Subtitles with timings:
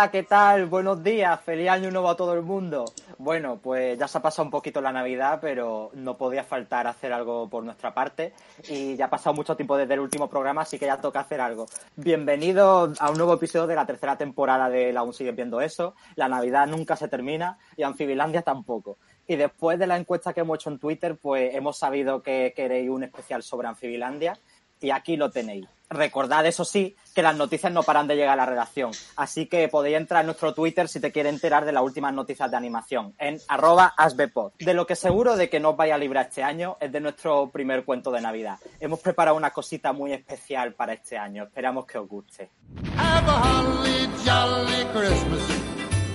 [0.00, 0.64] Hola, ¿qué tal?
[0.64, 2.86] Buenos días, feliz año nuevo a todo el mundo.
[3.18, 7.12] Bueno, pues ya se ha pasado un poquito la Navidad, pero no podía faltar hacer
[7.12, 8.32] algo por nuestra parte
[8.66, 11.42] y ya ha pasado mucho tiempo desde el último programa, así que ya toca hacer
[11.42, 11.66] algo.
[11.96, 15.94] Bienvenidos a un nuevo episodio de la tercera temporada de La Aún siguen viendo eso.
[16.16, 18.96] La Navidad nunca se termina y Anfibilandia tampoco.
[19.26, 22.88] Y después de la encuesta que hemos hecho en Twitter, pues hemos sabido que queréis
[22.88, 24.38] un especial sobre Anfibilandia
[24.80, 25.66] y aquí lo tenéis.
[25.92, 28.92] Recordad, eso sí, que las noticias no paran de llegar a la redacción.
[29.16, 32.48] Así que podéis entrar en nuestro Twitter si te quieres enterar de las últimas noticias
[32.48, 34.52] de animación, en arroba asbpod.
[34.60, 37.00] De lo que seguro de que no os vais a librar este año es de
[37.00, 38.58] nuestro primer cuento de Navidad.
[38.78, 41.42] Hemos preparado una cosita muy especial para este año.
[41.42, 42.50] Esperamos que os guste.
[42.96, 45.42] Have a holly jolly Christmas.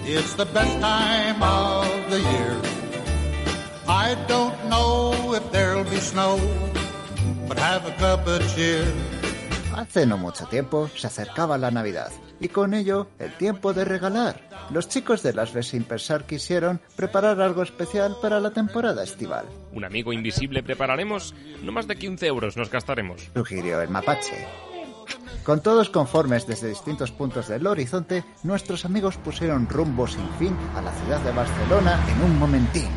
[0.07, 2.55] It's the best time of the year.
[3.87, 6.39] I don't know if there'll be snow,
[9.75, 14.49] Hace no mucho tiempo se acercaba la Navidad y con ello el tiempo de regalar.
[14.71, 19.45] Los chicos de las B sin pensar quisieron preparar algo especial para la temporada estival.
[19.73, 23.29] Un amigo invisible prepararemos, no más de 15 euros nos gastaremos.
[23.35, 24.47] Sugirió el mapache.
[25.43, 30.81] Con todos conformes desde distintos puntos del horizonte, nuestros amigos pusieron rumbo sin fin a
[30.81, 32.89] la ciudad de Barcelona en un momentín.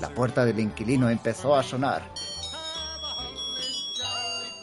[0.00, 2.02] La puerta del inquilino empezó a sonar.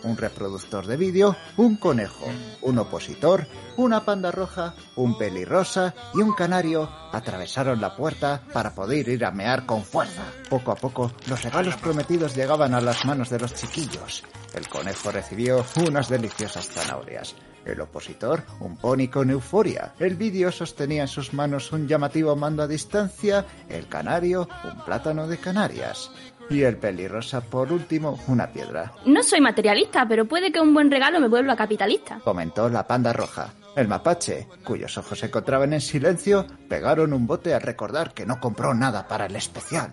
[0.03, 2.25] Un reproductor de vídeo, un conejo,
[2.61, 9.09] un opositor, una panda roja, un pelirrosa y un canario atravesaron la puerta para poder
[9.09, 10.23] ir a mear con fuerza.
[10.49, 14.23] Poco a poco, los regalos prometidos llegaban a las manos de los chiquillos.
[14.53, 17.35] El conejo recibió unas deliciosas zanahorias.
[17.65, 19.93] El opositor, un pony con euforia.
[19.99, 23.45] El vídeo sostenía en sus manos un llamativo mando a distancia.
[23.67, 26.09] El canario, un plátano de Canarias.
[26.49, 28.91] Y el pelirrosa, por último, una piedra.
[29.05, 32.19] No soy materialista, pero puede que un buen regalo me vuelva capitalista.
[32.23, 33.53] Comentó la panda roja.
[33.75, 38.39] El mapache, cuyos ojos se encontraban en silencio, pegaron un bote al recordar que no
[38.39, 39.91] compró nada para el especial.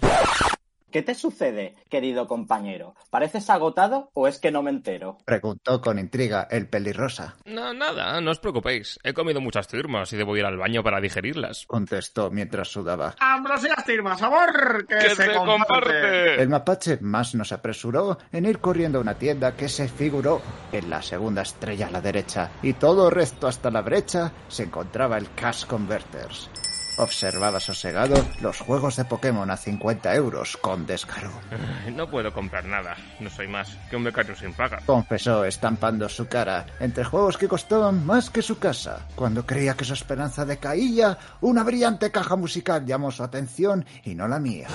[0.96, 2.94] ¿Qué te sucede, querido compañero?
[3.10, 5.18] ¿Pareces agotado o es que no me entero?
[5.26, 7.36] Preguntó con intriga el pelirrosa.
[7.44, 8.98] No, nada, no os preocupéis.
[9.04, 11.66] He comido muchas firmas y debo ir al baño para digerirlas.
[11.66, 13.14] Contestó mientras sudaba.
[13.20, 14.86] ¡Ambrosías firma, sabor!
[14.86, 15.66] ¡Que, ¡Que se, se comparte!
[15.66, 16.40] comparte!
[16.40, 20.40] El mapache más nos apresuró en ir corriendo a una tienda que se figuró
[20.72, 25.18] en la segunda estrella a la derecha y todo recto hasta la brecha se encontraba
[25.18, 26.48] el Cash Converters.
[26.98, 31.30] Observaba sosegado los juegos de Pokémon a 50 euros con descaro.
[31.94, 32.96] No puedo comprar nada.
[33.20, 34.80] No soy más que un becario sin paga.
[34.86, 39.06] Confesó estampando su cara entre juegos que costaban más que su casa.
[39.14, 44.26] Cuando creía que su esperanza decaía, una brillante caja musical llamó su atención y no
[44.26, 44.68] la mía.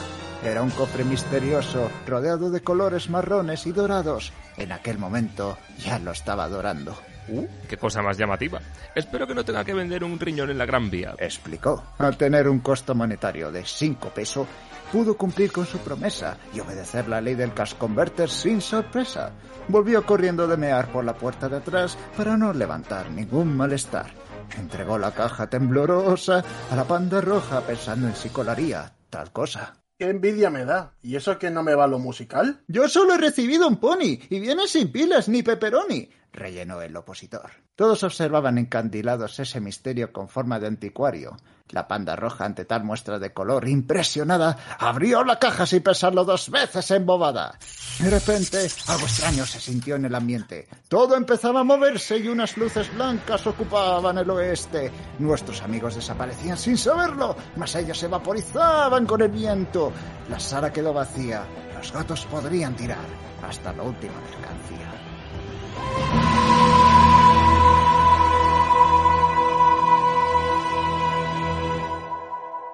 [0.44, 4.34] Era un cofre misterioso, rodeado de colores marrones y dorados.
[4.58, 6.98] En aquel momento ya lo estaba adorando.
[7.28, 8.60] Uh, qué cosa más llamativa.
[8.96, 11.16] Espero que no tenga que vender un riñón en la Gran Vía.
[11.18, 11.84] Explicó.
[11.98, 14.48] Al tener un costo monetario de 5 pesos,
[14.92, 19.32] pudo cumplir con su promesa y obedecer la ley del cash converter sin sorpresa.
[19.68, 24.12] Volvió corriendo de mear por la puerta de atrás para no levantar ningún malestar.
[24.58, 29.76] Entregó la caja temblorosa a la panda roja pensando en si colaría tal cosa.
[29.98, 30.96] ¡Qué envidia me da!
[31.04, 32.64] ¿Y eso que no me va lo musical?
[32.68, 37.52] Yo solo he recibido un pony y viene sin pilas ni pepperoni, rellenó el opositor.
[37.76, 41.38] Todos observaban encandilados ese misterio con forma de anticuario.
[41.70, 46.50] La panda roja, ante tal muestra de color, impresionada, abrió la caja sin pensarlo dos
[46.50, 47.58] veces embobada.
[48.00, 50.68] De repente, algo extraño se sintió en el ambiente.
[50.90, 54.92] Todo empezaba a moverse y unas luces blancas ocupaban el oeste.
[55.20, 59.94] Nuestros amigos desaparecían sin saberlo, mas ellos se vaporizaban con el viento.
[60.30, 61.44] La sala quedó vacía.
[61.78, 63.06] Los gatos podrían tirar
[63.42, 64.92] hasta la última mercancía.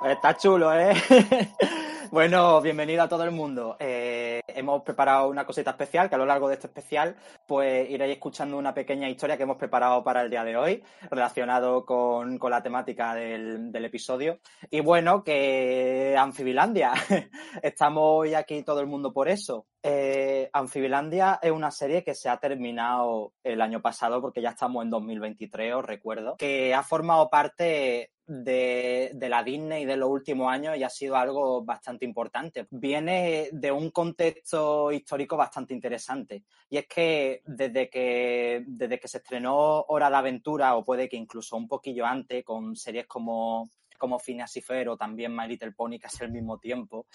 [0.09, 0.93] Está chulo, ¿eh?
[2.11, 3.75] bueno, bienvenido a todo el mundo.
[3.77, 8.13] Eh, hemos preparado una cosita especial, que a lo largo de este especial, pues iréis
[8.13, 12.51] escuchando una pequeña historia que hemos preparado para el día de hoy, relacionado con, con
[12.51, 14.39] la temática del, del episodio.
[14.69, 16.93] Y bueno, que Anfibilandia.
[17.61, 19.67] Estamos hoy aquí todo el mundo por eso.
[19.83, 24.83] Eh, Anfibilandia es una serie que se ha terminado el año pasado, porque ya estamos
[24.85, 30.51] en 2023, os recuerdo, que ha formado parte de, de, la Disney de los últimos
[30.51, 32.67] años y ha sido algo bastante importante.
[32.69, 36.43] Viene de un contexto histórico bastante interesante.
[36.69, 41.15] Y es que desde que, desde que se estrenó Hora de Aventura, o puede que
[41.15, 45.71] incluso un poquillo antes, con series como, como Phineas y Fer o también My Little
[45.71, 47.07] Pony casi al mismo tiempo,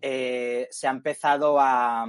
[0.00, 2.06] eh, se ha empezado a,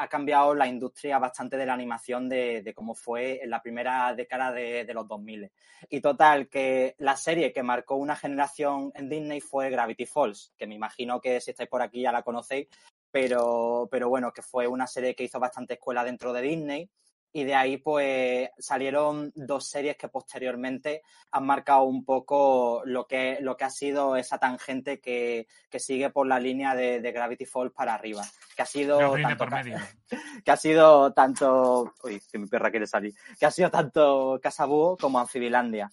[0.00, 4.50] ha cambiado la industria bastante de la animación de, cómo fue en la primera década
[4.50, 5.52] de, de, los 2000.
[5.90, 10.66] Y total, que la serie que marcó una generación en Disney fue Gravity Falls, que
[10.66, 12.68] me imagino que si estáis por aquí ya la conocéis,
[13.10, 16.90] pero, pero bueno, que fue una serie que hizo bastante escuela dentro de Disney
[17.32, 23.38] y de ahí pues salieron dos series que posteriormente han marcado un poco lo que,
[23.40, 27.46] lo que ha sido esa tangente que, que sigue por la línea de, de, Gravity
[27.46, 28.24] Falls para arriba.
[28.56, 29.46] Que ha sido tanto,
[30.44, 33.14] que ha sido tanto uy, que mi perra quiere salir.
[33.38, 35.90] Que ha sido tanto Casabúo como Anfibilandia.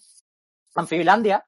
[0.74, 1.44] Anfibilandia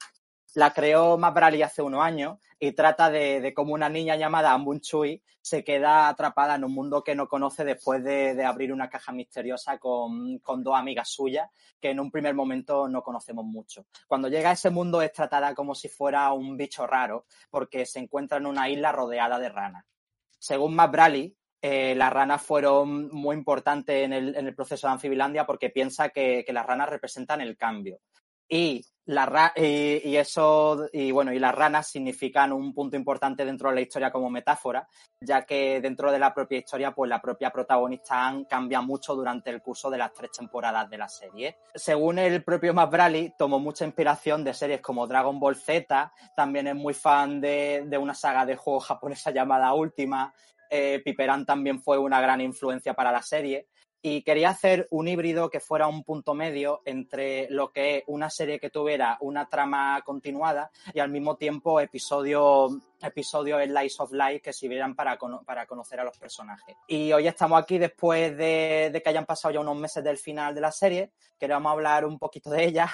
[0.55, 4.81] la creó Matt Braley hace unos años y trata de, cómo una niña llamada Ambun
[4.81, 9.13] Chui se queda atrapada en un mundo que no conoce después de, abrir una caja
[9.13, 11.49] misteriosa con, con, dos amigas suyas
[11.81, 13.87] que en un primer momento no conocemos mucho.
[14.07, 18.01] Cuando llega a ese mundo es tratada como si fuera un bicho raro porque se
[18.01, 19.85] encuentra en una isla rodeada de ranas.
[20.39, 24.95] Según Matt Braley, eh, las ranas fueron muy importantes en el, en el, proceso de
[24.95, 28.01] Anfibilandia porque piensa que, que las ranas representan el cambio.
[28.49, 33.81] Y, y, eso, y bueno, y las ranas significan un punto importante dentro de la
[33.81, 34.87] historia como metáfora,
[35.21, 39.51] ya que dentro de la propia historia, pues la propia protagonista Anne cambia mucho durante
[39.51, 41.57] el curso de las tres temporadas de la serie.
[41.75, 42.95] Según el propio Matt
[43.37, 47.99] tomó mucha inspiración de series como Dragon Ball Z, también es muy fan de, de
[47.99, 50.33] una saga de juegos japonesa llamada Última,
[50.71, 51.03] eh,
[51.47, 53.67] también fue una gran influencia para la serie
[54.03, 58.31] y quería hacer un híbrido que fuera un punto medio entre lo que es una
[58.31, 64.41] serie que tuviera una trama continuada y al mismo tiempo episodios episodio Slice of Life
[64.41, 66.77] que sirvieran para, para conocer a los personajes.
[66.87, 70.55] Y hoy estamos aquí después de, de, que hayan pasado ya unos meses del final
[70.55, 71.13] de la serie.
[71.39, 72.91] Queremos hablar un poquito de ella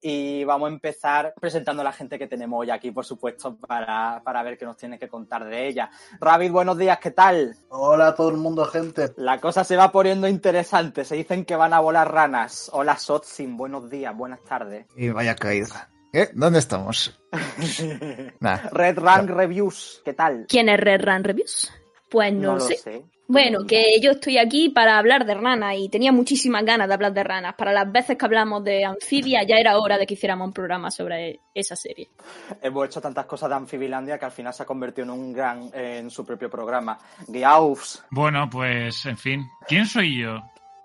[0.00, 4.22] y vamos a empezar presentando a la gente que tenemos hoy aquí, por supuesto, para,
[4.24, 5.90] para ver qué nos tiene que contar de ella.
[6.20, 7.56] Ravid, buenos días, ¿qué tal?
[7.68, 9.12] Hola a todo el mundo, gente.
[9.16, 11.04] La cosa se va poniendo interesante.
[11.04, 12.70] Se dicen que van a volar ranas.
[12.72, 14.86] Hola, Sotsin, buenos días, buenas tardes.
[14.96, 15.90] Y vaya caída.
[16.12, 16.28] ¿Eh?
[16.34, 17.18] ¿Dónde estamos?
[18.40, 18.56] nah.
[18.70, 19.34] Red Rank no.
[19.34, 20.46] Reviews, ¿qué tal?
[20.48, 21.72] ¿Quién es Red Rank Reviews?
[22.10, 22.74] Pues no, no sé.
[22.74, 23.04] Lo sé.
[23.32, 27.14] Bueno, que yo estoy aquí para hablar de ranas y tenía muchísimas ganas de hablar
[27.14, 27.54] de ranas.
[27.54, 30.90] Para las veces que hablamos de anfibia ya era hora de que hiciéramos un programa
[30.90, 32.10] sobre esa serie.
[32.60, 35.70] Hemos hecho tantas cosas de Anfibilandia que al final se ha convertido en un gran
[35.72, 36.98] en su propio programa.
[37.26, 38.04] Giaufs.
[38.10, 40.36] Bueno, pues en fin, ¿quién soy yo?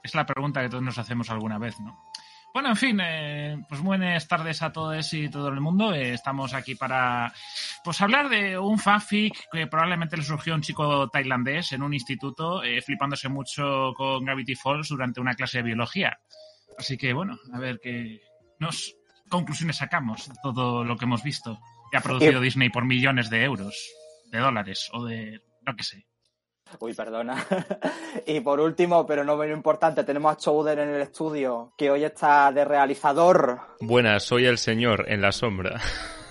[0.02, 2.00] Es la pregunta que todos nos hacemos alguna vez, ¿no?
[2.57, 5.94] Bueno, en fin, eh, pues buenas tardes a todos y todo el mundo.
[5.94, 7.31] Eh, estamos aquí para
[7.83, 11.94] pues hablar de un fanfic que probablemente le surgió a un chico tailandés en un
[11.94, 16.18] instituto, eh, flipándose mucho con Gravity Falls durante una clase de biología.
[16.80, 18.21] Así que bueno, a ver qué
[18.57, 18.95] nos
[19.30, 21.59] conclusiones sacamos de todo lo que hemos visto
[21.92, 23.88] que ha producido Disney por millones de euros,
[24.31, 26.07] de dólares o de lo que sé.
[26.80, 27.46] Uy, perdona.
[28.25, 32.04] y por último, pero no menos importante, tenemos a Chowder en el estudio, que hoy
[32.04, 33.60] está de realizador.
[33.80, 35.80] Buenas, soy el señor en la sombra.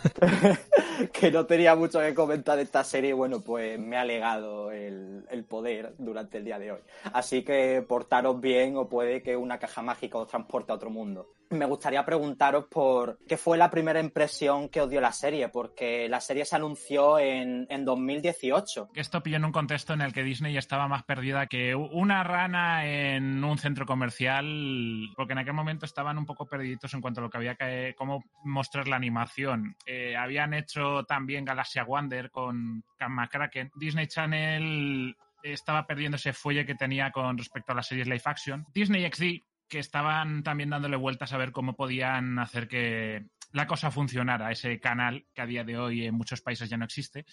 [1.12, 5.24] que no tenía mucho que comentar de esta serie, bueno, pues me ha legado el,
[5.30, 6.80] el, poder durante el día de hoy.
[7.12, 11.32] Así que portaros bien o puede que una caja mágica os transporte a otro mundo.
[11.50, 16.08] Me gustaría preguntaros por qué fue la primera impresión que os dio la serie, porque
[16.08, 18.90] la serie se anunció en, en 2018.
[18.94, 22.86] Esto pilló en un contexto en el que Disney estaba más perdida que una rana
[22.86, 27.24] en un centro comercial, porque en aquel momento estaban un poco perdiditos en cuanto a
[27.24, 29.76] lo que había que, cómo mostrar la animación.
[29.86, 33.70] Eh, habían hecho también Galaxia Wonder con McCracken.
[33.76, 38.66] Disney Channel estaba perdiendo ese fuelle que tenía con respecto a las series live action.
[38.74, 43.90] Disney XD que estaban también dándole vueltas a ver cómo podían hacer que la cosa
[43.90, 47.24] funcionara, ese canal que a día de hoy en muchos países ya no existe,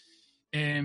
[0.51, 0.81] eh,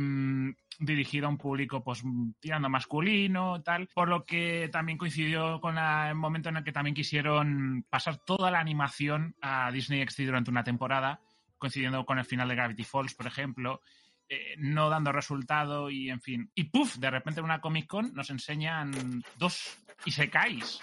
[0.79, 2.03] dirigido a un público pues
[2.41, 6.95] tirando masculino, tal, por lo que también coincidió con el momento en el que también
[6.95, 11.21] quisieron pasar toda la animación a Disney XD durante una temporada,
[11.59, 13.81] coincidiendo con el final de Gravity Falls, por ejemplo,
[14.29, 16.51] eh, no dando resultado y en fin.
[16.55, 20.81] Y puff, de repente en una Comic Con nos enseñan dos y se caes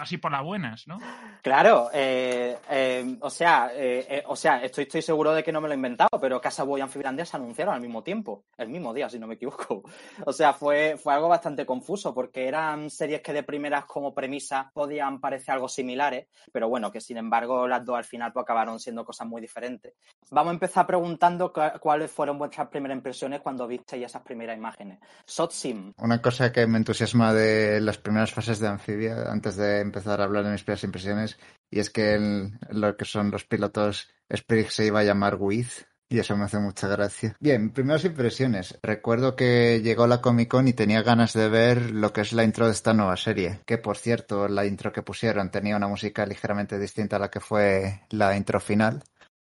[0.00, 0.98] así por las buenas, ¿no?
[1.42, 5.68] Claro, eh, eh, o sea, eh, o sea, estoy, estoy seguro de que no me
[5.68, 8.92] lo he inventado, pero Casa Boy y Anfibilandia se anunciaron al mismo tiempo, el mismo
[8.92, 9.82] día, si no me equivoco.
[10.26, 14.70] O sea, fue, fue algo bastante confuso, porque eran series que de primeras como premisa
[14.72, 18.78] podían parecer algo similares, pero bueno, que sin embargo las dos al final pues, acabaron
[18.78, 19.94] siendo cosas muy diferentes.
[20.30, 24.98] Vamos a empezar preguntando cuáles fueron vuestras primeras impresiones cuando visteis esas primeras imágenes.
[25.24, 25.92] Sotsim.
[25.98, 30.24] Una cosa que me entusiasma de las primeras fases de Anfibia, antes de empezar a
[30.24, 31.38] hablar de mis primeras impresiones
[31.70, 35.68] y es que en lo que son los pilotos Spirit se iba a llamar With
[36.08, 37.36] Y eso me hace mucha gracia.
[37.40, 38.78] Bien, primeras impresiones.
[38.82, 42.44] Recuerdo que llegó la Comic Con y tenía ganas de ver lo que es la
[42.44, 43.60] intro de esta nueva serie.
[43.66, 47.40] Que por cierto, la intro que pusieron tenía una música ligeramente distinta a la que
[47.40, 49.02] fue la intro final.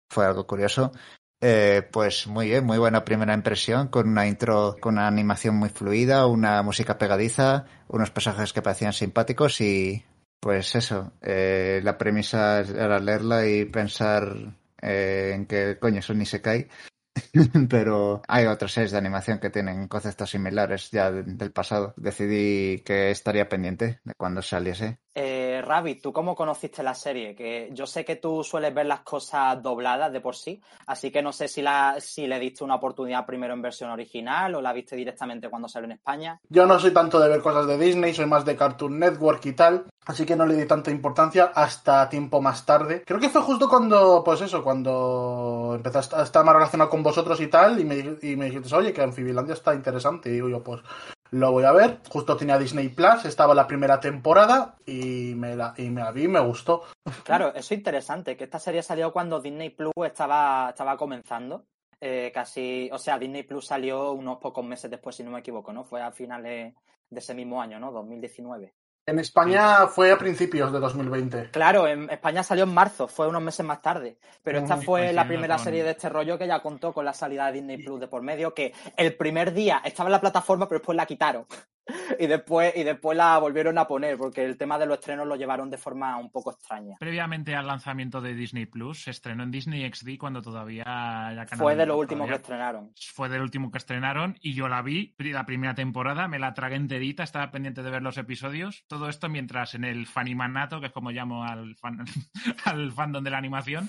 [0.09, 0.93] Fue algo curioso.
[1.41, 5.69] Eh, pues muy bien, muy buena primera impresión, con una intro, con una animación muy
[5.69, 10.05] fluida, una música pegadiza, unos personajes que parecían simpáticos y
[10.47, 14.33] pues eso, eh, la premisa era leerla y pensar
[14.81, 16.69] eh, en que coño eso ni se cae.
[17.69, 21.95] Pero hay otras series de animación que tienen conceptos similares ya de- del pasado.
[21.97, 24.99] Decidí que estaría pendiente de cuando saliese.
[25.17, 27.35] Eh, Rabbit, ¿tú cómo conociste la serie?
[27.35, 31.23] Que yo sé que tú sueles ver las cosas dobladas de por sí, así que
[31.23, 34.73] no sé si, la, si le diste una oportunidad primero en versión original o la
[34.73, 36.41] viste directamente cuando salió en España.
[36.49, 39.53] Yo no soy tanto de ver cosas de Disney, soy más de Cartoon Network y
[39.53, 43.03] tal, así que no le di tanta importancia hasta tiempo más tarde.
[43.07, 47.41] Creo que fue justo cuando, pues eso, cuando empecé a estar más relacionado con vosotros
[47.41, 50.63] y tal, y me, y me dijiste, oye, que Anfibilandia está interesante, y digo yo,
[50.63, 50.81] pues
[51.31, 52.01] lo voy a ver.
[52.09, 56.25] Justo tenía Disney Plus, estaba la primera temporada y me la, y me la vi
[56.25, 56.83] y me gustó.
[57.25, 61.67] Claro, eso es interesante, que esta serie salió cuando Disney Plus estaba, estaba comenzando.
[62.01, 65.73] Eh, casi, o sea, Disney Plus salió unos pocos meses después, si no me equivoco,
[65.73, 65.85] ¿no?
[65.85, 66.75] Fue a finales
[67.09, 67.91] de ese mismo año, ¿no?
[67.93, 68.75] 2019.
[69.09, 71.51] En España fue a principios de 2020.
[71.53, 74.19] Claro, en España salió en marzo, fue unos meses más tarde.
[74.43, 77.05] Pero esta fue la coincidiendo primera con- serie de este rollo que ya contó con
[77.05, 80.21] la salida de Disney Plus de por medio, que el primer día estaba en la
[80.21, 81.47] plataforma, pero después la quitaron.
[82.19, 85.37] Y después, y después la volvieron a poner, porque el tema de los estrenos lo
[85.37, 86.97] llevaron de forma un poco extraña.
[86.99, 91.59] Previamente al lanzamiento de Disney Plus, se estrenó en Disney XD cuando todavía ya Canal-
[91.59, 92.93] Fue de lo último que estrenaron.
[93.13, 96.77] Fue del último que estrenaron y yo la vi la primera temporada, me la tragué
[96.77, 98.85] enterita, estaba pendiente de ver los episodios.
[98.89, 102.05] Todo esto mientras en el Fanimanato, que es como llamo al, fan,
[102.65, 103.89] al fandom de la animación,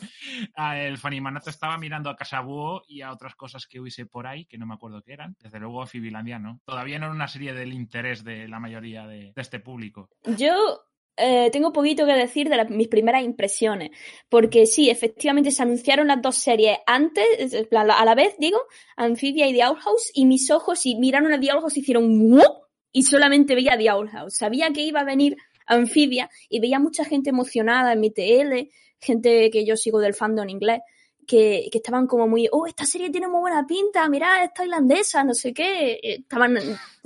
[0.55, 4.45] a el Fanimanato estaba mirando a Casabúo y a otras cosas que hubiese por ahí,
[4.45, 5.35] que no me acuerdo qué eran.
[5.39, 6.59] Desde luego Fibilandia no.
[6.65, 10.09] Todavía no era una serie del interés de la mayoría de, este público.
[10.37, 10.81] Yo
[11.15, 13.91] eh, tengo poquito que decir de mis primeras impresiones,
[14.27, 17.25] porque sí, efectivamente se anunciaron las dos series antes,
[17.71, 18.59] en a la vez, digo,
[18.97, 21.79] Amphibia y The Owl House, y mis ojos y miraron a The Owl House y
[21.79, 22.11] hicieron
[22.91, 24.35] y solamente veía The Owl House.
[24.35, 29.49] Sabía que iba a venir Amphibia y veía mucha gente emocionada en mi TL, gente
[29.49, 30.81] que yo sigo del fandom inglés,
[31.27, 35.25] que, que estaban como muy, oh, esta serie tiene muy buena pinta, mirad, es tailandesa,
[35.25, 35.91] no sé qué.
[36.01, 36.57] Eh, Estaban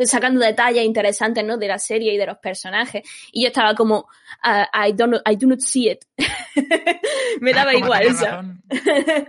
[0.06, 1.58] sacando detalles interesantes, ¿no?
[1.58, 3.02] De la serie y de los personajes.
[3.32, 4.08] Y yo estaba como,
[4.44, 6.06] "Ah, I, don't, I do not see it.
[7.42, 8.60] me daba Como igual,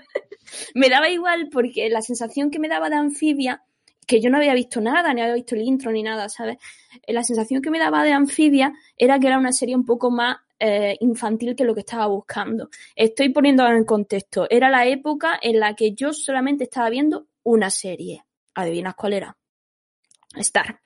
[0.75, 3.63] me daba igual porque la sensación que me daba de anfibia,
[4.07, 6.59] que yo no había visto nada, ni había visto el intro ni nada, ¿sabes?
[7.07, 10.11] Eh, La sensación que me daba de anfibia era que era una serie un poco
[10.11, 12.71] más eh, infantil que lo que estaba buscando.
[12.95, 14.47] Estoy poniendo en contexto.
[14.49, 18.25] Era la época en la que yo solamente estaba viendo una serie.
[18.55, 19.37] ¿Adivinas cuál era?
[20.37, 20.81] Star.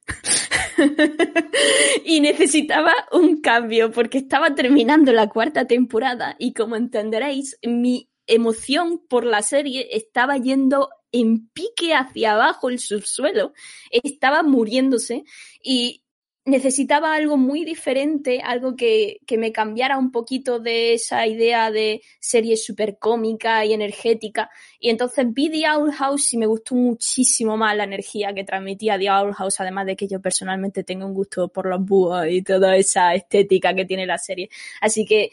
[2.07, 9.03] y necesitaba un cambio porque estaba terminando la cuarta temporada y como entenderéis, mi emoción
[9.07, 13.53] por la serie estaba yendo en pique hacia abajo el subsuelo,
[13.91, 15.25] estaba muriéndose
[15.63, 16.03] y
[16.47, 22.03] necesitaba algo muy diferente, algo que, que me cambiara un poquito de esa idea de
[22.21, 24.49] serie súper cómica y energética.
[24.79, 28.97] Y entonces vi The Owl House y me gustó muchísimo más la energía que transmitía
[28.97, 32.43] The Owl House, además de que yo personalmente tengo un gusto por los búhos y
[32.43, 34.49] toda esa estética que tiene la serie.
[34.81, 35.33] Así que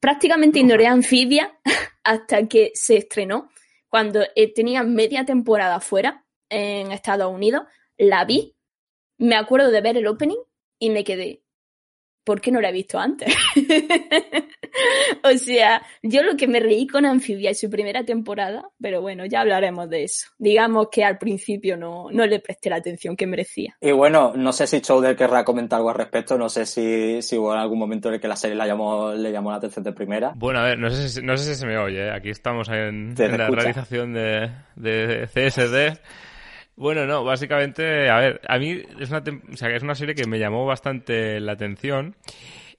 [0.00, 1.56] prácticamente ignoré a Amphibia
[2.02, 3.50] hasta que se estrenó,
[3.88, 7.62] cuando eh, tenía media temporada fuera en Estados Unidos,
[7.96, 8.56] la vi,
[9.20, 10.38] me acuerdo de ver el opening
[10.78, 11.42] y me quedé,
[12.24, 13.34] ¿por qué no la he visto antes?
[15.22, 19.26] o sea, yo lo que me reí con Anfibia en su primera temporada, pero bueno,
[19.26, 20.28] ya hablaremos de eso.
[20.38, 23.76] Digamos que al principio no, no le presté la atención que merecía.
[23.78, 27.36] Y bueno, no sé si Chowder querrá comentar algo al respecto, no sé si, si
[27.36, 29.92] hubo algún momento en el que la serie la llamó, le llamó la atención de
[29.92, 30.32] primera.
[30.34, 32.06] Bueno, a ver, no sé si, no sé si se me oye.
[32.06, 32.10] ¿eh?
[32.10, 36.00] Aquí estamos en, en la realización de, de CSD.
[36.80, 39.22] Bueno, no, básicamente, a ver, a mí es una,
[39.52, 42.16] o sea, es una serie que me llamó bastante la atención.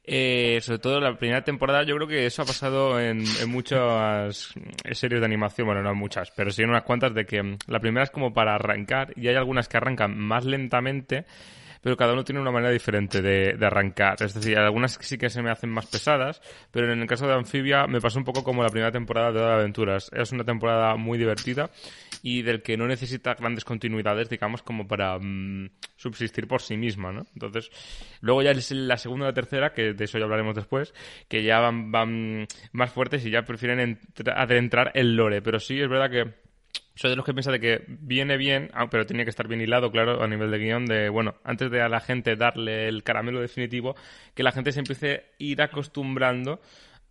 [0.03, 4.55] Eh, sobre todo la primera temporada, yo creo que eso ha pasado en, en muchas
[4.91, 7.79] series de animación, bueno, no muchas, pero sí en unas cuantas, de que mm, la
[7.79, 11.27] primera es como para arrancar y hay algunas que arrancan más lentamente,
[11.83, 14.15] pero cada uno tiene una manera diferente de, de arrancar.
[14.23, 16.41] Es decir, algunas sí que se me hacen más pesadas,
[16.71, 19.41] pero en el caso de Anfibia me pasó un poco como la primera temporada de
[19.41, 20.09] de Aventuras.
[20.11, 21.69] Es una temporada muy divertida
[22.21, 27.11] y del que no necesita grandes continuidades, digamos, como para mm, subsistir por sí misma,
[27.11, 27.25] ¿no?
[27.33, 27.69] Entonces,
[28.21, 30.93] luego ya es la segunda y la tercera, que de eso ya hablaremos después,
[31.27, 35.41] que ya van, van más fuertes y ya prefieren entra- adentrar el lore.
[35.41, 36.33] Pero sí, es verdad que
[36.93, 39.61] soy de los que piensa de que viene bien, ah, pero tiene que estar bien
[39.61, 43.01] hilado, claro, a nivel de guion, de, bueno, antes de a la gente darle el
[43.03, 43.95] caramelo definitivo,
[44.35, 46.61] que la gente se empiece a ir acostumbrando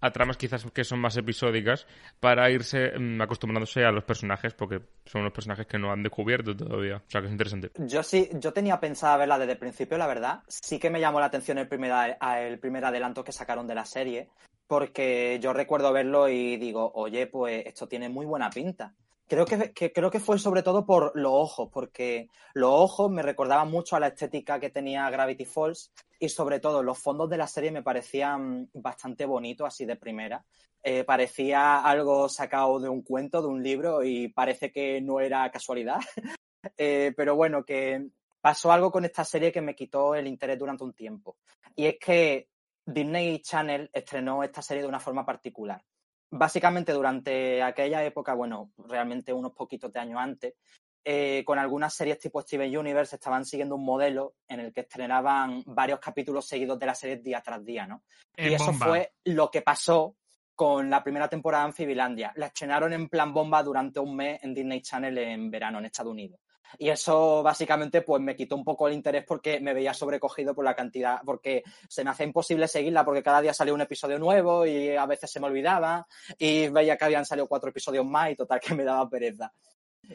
[0.01, 1.87] a tramas quizás que son más episódicas
[2.21, 6.57] para irse mm, acostumbrándose a los personajes porque son unos personajes que no han descubierto
[6.57, 6.97] todavía.
[6.97, 7.71] O sea que es interesante.
[7.79, 10.43] Yo sí, yo tenía pensada verla desde el principio, la verdad.
[10.49, 13.85] Sí que me llamó la atención el primer, el primer adelanto que sacaron de la
[13.85, 14.31] serie,
[14.67, 18.95] porque yo recuerdo verlo y digo, oye, pues esto tiene muy buena pinta.
[19.31, 23.71] Creo que, creo que fue sobre todo por los ojos, porque los ojos me recordaban
[23.71, 27.47] mucho a la estética que tenía Gravity Falls y sobre todo los fondos de la
[27.47, 30.45] serie me parecían bastante bonitos así de primera.
[30.83, 35.49] Eh, parecía algo sacado de un cuento, de un libro y parece que no era
[35.51, 36.01] casualidad.
[36.77, 38.09] Eh, pero bueno, que
[38.39, 41.39] pasó algo con esta serie que me quitó el interés durante un tiempo.
[41.75, 42.51] Y es que
[42.85, 45.83] Disney Channel estrenó esta serie de una forma particular.
[46.31, 50.55] Básicamente durante aquella época, bueno, realmente unos poquitos de años antes,
[51.03, 55.63] eh, con algunas series tipo Steven Universe estaban siguiendo un modelo en el que estrenaban
[55.67, 58.05] varios capítulos seguidos de la serie día tras día, ¿no?
[58.37, 58.87] Y eso bomba.
[58.87, 60.17] fue lo que pasó
[60.55, 62.33] con la primera temporada en Fibilandia.
[62.37, 66.13] La estrenaron en plan bomba durante un mes en Disney Channel en verano, en Estados
[66.13, 66.39] Unidos.
[66.79, 70.65] Y eso básicamente pues me quitó un poco el interés porque me veía sobrecogido por
[70.65, 74.67] la cantidad, porque se me hacía imposible seguirla porque cada día salía un episodio nuevo
[74.67, 76.07] y a veces se me olvidaba
[76.39, 79.53] y veía que habían salido cuatro episodios más y total que me daba pereza.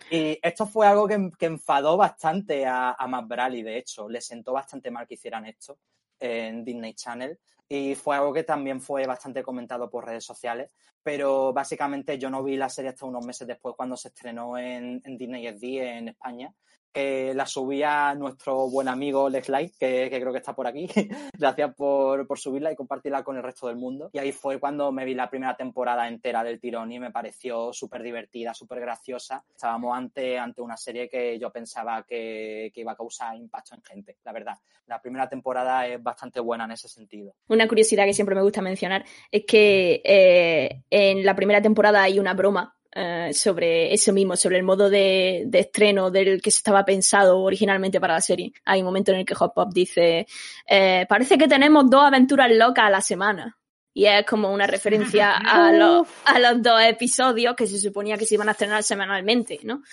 [0.10, 4.92] Y esto fue algo que, enfadó bastante a, a Matt de hecho, le sentó bastante
[4.92, 5.78] mal que hicieran esto
[6.26, 10.70] en Disney Channel y fue algo que también fue bastante comentado por redes sociales,
[11.02, 15.02] pero básicamente yo no vi la serie hasta unos meses después cuando se estrenó en,
[15.04, 16.54] en Disney XD en España,
[16.96, 20.88] que la subía nuestro buen amigo Lex Light, que, que creo que está por aquí.
[21.38, 24.10] Gracias por, por subirla y compartirla con el resto del mundo.
[24.14, 27.74] Y ahí fue cuando me vi la primera temporada entera del tirón y me pareció
[27.74, 29.44] súper divertida, súper graciosa.
[29.54, 33.84] Estábamos ante, ante una serie que yo pensaba que, que iba a causar impacto en
[33.84, 34.56] gente, la verdad.
[34.86, 37.36] La primera temporada es bastante buena en ese sentido.
[37.50, 42.20] Una curiosidad que siempre me gusta mencionar es que eh, en la primera temporada hay
[42.20, 46.60] una broma eh, sobre eso mismo, sobre el modo de, de estreno del que se
[46.60, 48.54] estaba pensado originalmente para la serie.
[48.64, 50.26] Hay un momento en el que Hot Pop dice,
[50.66, 53.58] eh, parece que tenemos dos aventuras locas a la semana.
[53.94, 58.26] Y es como una referencia a, los, a los dos episodios que se suponía que
[58.26, 59.84] se iban a estrenar semanalmente, ¿no?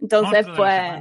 [0.00, 1.00] Entonces, Monstruo pues.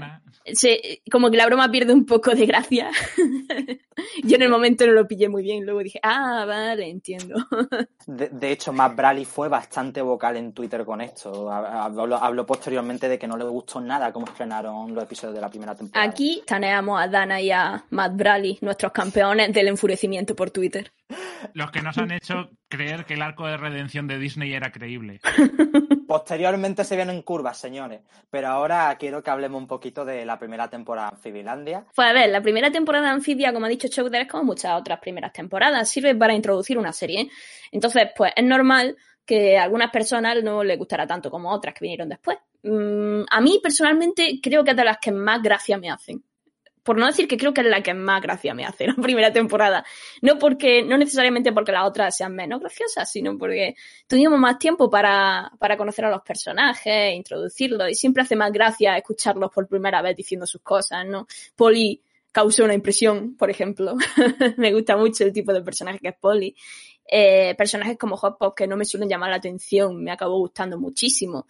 [0.53, 2.89] Se- como que la broma pierde un poco de gracia.
[4.23, 7.35] Yo en el momento no lo pillé muy bien, luego dije, ah, vale, entiendo.
[8.07, 11.51] De, de hecho, Matt Bradley fue bastante vocal en Twitter con esto.
[11.51, 15.41] Ha- Habló, habló posteriormente de que no le gustó nada cómo estrenaron los episodios de
[15.41, 16.07] la primera temporada.
[16.09, 20.91] Aquí taneamos a Dana y a Matt Bradley, nuestros campeones del enfurecimiento por Twitter.
[21.53, 25.19] Los que nos han hecho creer que el arco de redención de Disney era creíble.
[26.07, 28.01] Posteriormente se vienen curvas, señores.
[28.29, 31.85] Pero ahora quiero que hablemos un poquito de la primera temporada en Fibilandia.
[31.93, 34.79] Pues a ver, la primera temporada de Anfibia, como ha dicho Chowder, es como muchas
[34.79, 37.29] otras primeras temporadas, sirve para introducir una serie.
[37.71, 41.81] Entonces, pues es normal que a algunas personas no les gustará tanto como otras que
[41.81, 42.37] vinieron después.
[42.63, 46.23] Mm, a mí, personalmente, creo que es de las que más gracia me hacen.
[46.87, 49.33] Por no decir que creo que es la que más gracia me hace la primera
[49.33, 49.83] temporada.
[50.21, 53.75] No porque, no necesariamente porque las otras sean menos graciosas, sino porque
[54.07, 58.95] tuvimos más tiempo para, para conocer a los personajes, introducirlos, y siempre hace más gracia
[58.95, 61.27] escucharlos por primera vez diciendo sus cosas, ¿no?
[61.57, 63.97] Polly causó una impresión, por ejemplo.
[64.55, 66.55] me gusta mucho el tipo de personaje que es Polly.
[67.07, 70.77] Eh, personajes como Hot Pop que no me suelen llamar la atención, me acabó gustando
[70.77, 71.47] muchísimo.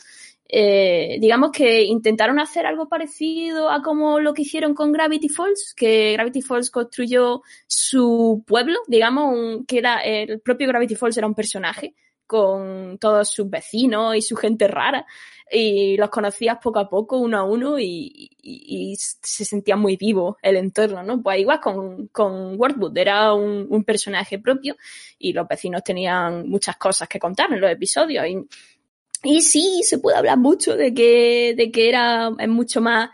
[0.49, 5.73] Eh, digamos que intentaron hacer algo parecido a como lo que hicieron con Gravity Falls,
[5.75, 11.35] que Gravity Falls construyó su pueblo, digamos, que era el propio Gravity Falls era un
[11.35, 15.05] personaje con todos sus vecinos y su gente rara
[15.51, 18.31] y los conocías poco a poco, uno a uno y,
[18.97, 21.21] se sentía muy vivo el entorno, ¿no?
[21.21, 24.75] Pues igual con, con Wordwood, era un, personaje propio
[25.17, 28.25] y los vecinos tenían muchas cosas que contar en los episodios
[29.23, 33.09] y, sí, se puede hablar mucho de que, de que era, es mucho más,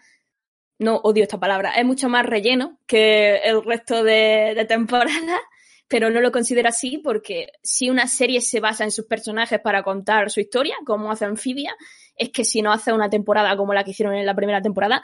[0.80, 5.42] no odio esta palabra, es mucho más relleno que el resto de, de temporadas,
[5.88, 9.84] pero no lo considero así porque si una serie se basa en sus personajes para
[9.84, 11.76] contar su historia, como hace Amphibia,
[12.16, 15.02] es que si no hace una temporada como la que hicieron en la primera temporada,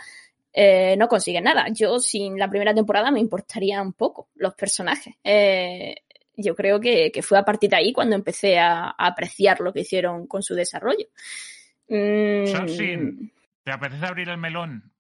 [0.54, 1.68] eh, no consiguen nada.
[1.72, 5.16] Yo sin la primera temporada me importaría un poco los personajes.
[5.24, 5.96] Eh,
[6.36, 9.74] yo creo que, que fue a partir de ahí cuando empecé a, a apreciar lo
[9.74, 11.08] que hicieron con su desarrollo.
[11.90, 14.92] Mm, Sonsin, ¿te apetece abrir el melón?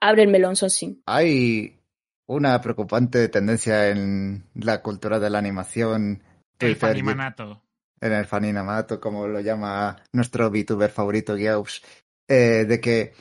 [0.00, 1.02] abre el melón, Sonsin.
[1.06, 1.80] Hay
[2.26, 6.22] una preocupante tendencia en la cultura de la animación.
[6.58, 7.62] El Twitter, fanimanato.
[8.00, 11.82] en el faninamato, como lo llama nuestro VTuber favorito, Geops,
[12.28, 13.12] eh, de que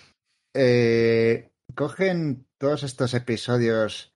[0.54, 4.13] eh, cogen todos estos episodios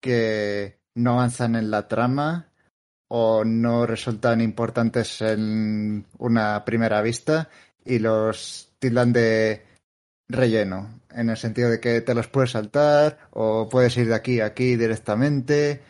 [0.00, 2.52] que no avanzan en la trama
[3.08, 7.48] o no resultan importantes en una primera vista
[7.84, 9.69] y los tildan de
[10.30, 14.40] relleno, en el sentido de que te los puedes saltar o puedes ir de aquí
[14.40, 15.82] a aquí directamente.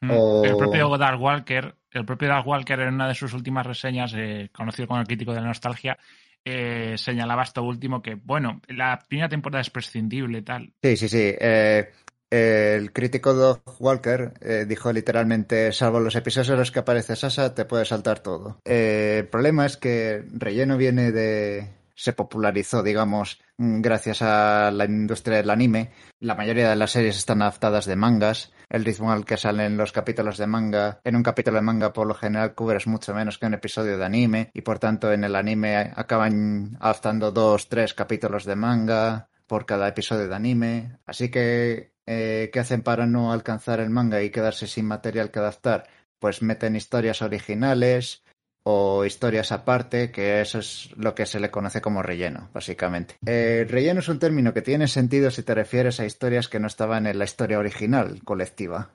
[0.00, 0.10] Mm.
[0.10, 4.12] O- El propio Dark Walker, el propio Dark Walker en una de sus últimas reseñas,
[4.16, 5.98] eh, conocido como el crítico de la nostalgia,
[6.44, 10.72] eh, señalaba esto último que, bueno, la primera temporada es prescindible, tal.
[10.82, 11.34] Sí, sí, sí.
[11.40, 11.90] eh,
[12.30, 17.54] el crítico Doug Walker eh, dijo literalmente, salvo los episodios en los que aparece Sasa,
[17.54, 18.58] te puedes saltar todo.
[18.64, 21.77] El problema es que Relleno viene de...
[21.98, 25.90] se popularizó, digamos, mm, gracias a la industria del anime.
[26.20, 28.52] La mayoría de las series están adaptadas de mangas.
[28.68, 32.06] El ritmo al que salen los capítulos de manga, en un capítulo de manga por
[32.06, 35.34] lo general cubres mucho menos que un episodio de anime y por tanto en el
[35.34, 40.98] anime acaban adaptando dos, tres capítulos de manga por cada episodio de anime.
[41.04, 45.40] Así que, eh, ¿qué hacen para no alcanzar el manga y quedarse sin material que
[45.40, 45.88] adaptar?
[46.20, 48.22] Pues meten historias originales
[48.64, 53.16] o historias aparte, que eso es lo que se le conoce como relleno, básicamente.
[53.24, 56.66] Eh, relleno es un término que tiene sentido si te refieres a historias que no
[56.66, 58.90] estaban en la historia original colectiva.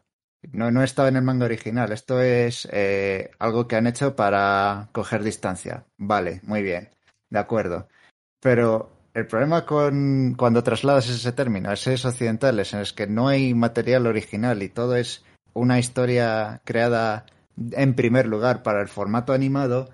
[0.51, 1.91] No, no estaba en el manga original.
[1.91, 5.85] Esto es eh, algo que han hecho para coger distancia.
[5.97, 6.89] Vale, muy bien.
[7.29, 7.87] De acuerdo.
[8.41, 13.53] Pero el problema con cuando trasladas ese término a series occidentales es que no hay
[13.53, 15.23] material original y todo es
[15.53, 17.25] una historia creada
[17.71, 19.89] en primer lugar para el formato animado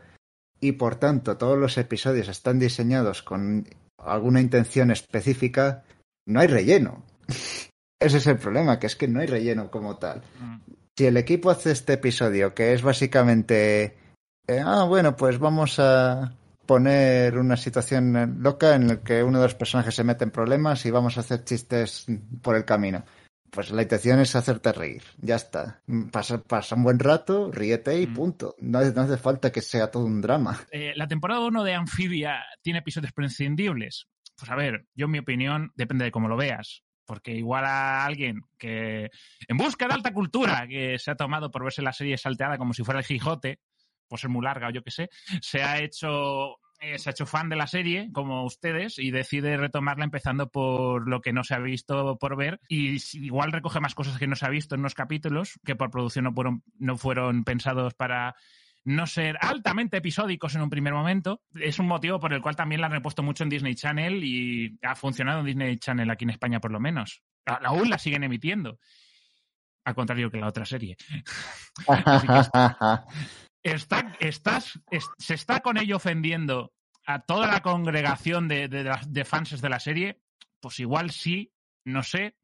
[0.59, 3.65] y por tanto todos los episodios están diseñados con
[3.97, 5.83] alguna intención específica,
[6.25, 7.03] no hay relleno.
[7.99, 10.23] Ese es el problema, que es que no hay relleno como tal.
[10.39, 10.57] Mm.
[10.97, 13.97] Si el equipo hace este episodio, que es básicamente,
[14.47, 16.33] eh, ah, bueno, pues vamos a
[16.65, 20.85] poner una situación loca en la que uno de los personajes se mete en problemas
[20.85, 22.05] y vamos a hacer chistes
[22.41, 23.03] por el camino.
[23.51, 25.81] Pues la intención es hacerte reír, ya está.
[26.11, 28.13] Pasa, pasa un buen rato, ríete y Mm.
[28.13, 28.55] punto.
[28.59, 30.59] No, hace- no hace falta que sea todo un drama.
[30.71, 34.05] Eh, la temporada 1 de Amphibia tiene episodios prescindibles.
[34.37, 36.83] Pues a ver, yo en mi opinión depende de cómo lo veas.
[37.05, 39.09] Porque igual a alguien que
[39.47, 42.71] en busca de alta cultura, que se ha tomado por verse la serie salteada como
[42.73, 43.59] si fuera el Quijote,
[44.07, 45.09] pues es muy larga o yo qué sé,
[45.41, 49.57] se ha hecho eh, se ha hecho fan de la serie, como ustedes, y decide
[49.57, 52.61] retomarla empezando por lo que no se ha visto por ver.
[52.69, 55.91] Y igual recoge más cosas que no se ha visto en unos capítulos, que por
[55.91, 58.35] producción no fueron, no fueron pensados para
[58.85, 61.41] no ser altamente episódicos en un primer momento.
[61.53, 64.79] Es un motivo por el cual también la han repuesto mucho en Disney Channel y
[64.81, 67.21] ha funcionado en Disney Channel aquí en España por lo menos.
[67.45, 68.79] Aún la siguen emitiendo.
[69.83, 70.95] Al contrario que la otra serie.
[73.73, 76.73] Está, estás, es- se está con ello ofendiendo
[77.05, 80.21] a toda la congregación de, de, fans de la serie.
[80.59, 81.53] Pues igual sí,
[81.85, 82.35] no sé.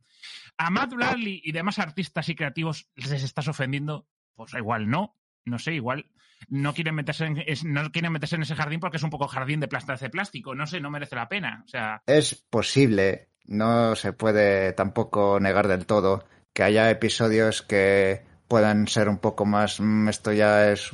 [0.57, 4.07] A Matt Bradley y demás artistas y creativos les estás ofendiendo.
[4.35, 5.15] Pues igual no.
[5.45, 6.09] No sé, igual
[6.49, 9.59] no quieren meterse en, no quieren meterse en ese jardín porque es un poco jardín
[9.59, 10.55] de plástico de plástico.
[10.55, 11.61] No sé, no merece la pena.
[11.65, 18.23] O sea, Es posible, no se puede tampoco negar del todo, que haya episodios que
[18.47, 20.91] puedan ser un poco más, "Mm, esto ya es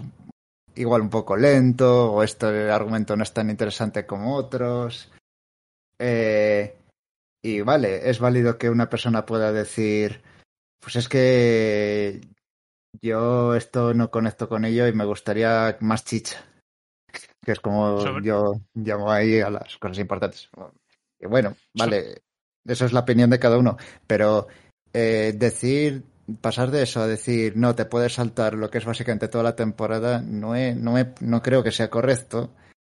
[0.81, 5.11] igual un poco lento, o este argumento no es tan interesante como otros.
[5.99, 6.75] Eh,
[7.43, 10.21] y vale, es válido que una persona pueda decir,
[10.79, 12.21] pues es que
[13.01, 16.43] yo esto no conecto con ello y me gustaría más chicha.
[17.43, 20.49] Que es como Sobre- yo llamo ahí a las cosas importantes.
[21.19, 22.21] Y bueno, vale,
[22.65, 24.47] eso es la opinión de cada uno, pero
[24.93, 26.03] eh, decir,
[26.39, 29.55] pasar de eso a decir, no, te puedes saltar lo que es básicamente toda la
[29.55, 32.53] temporada, no, he- no, he- no creo que sea correcto.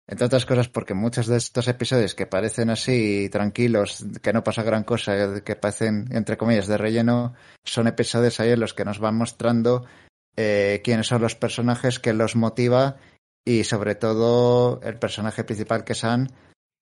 [0.10, 4.63] Entre otras cosas porque muchos de estos episodios que parecen así tranquilos, que no pasa
[4.63, 7.34] gran cosa, que parecen, entre comillas, de relleno,
[7.65, 9.86] son episodios ahí en los que nos van mostrando
[10.38, 12.95] eh, quiénes son los personajes, que los motiva
[13.45, 16.30] y sobre todo el personaje principal que es Anne,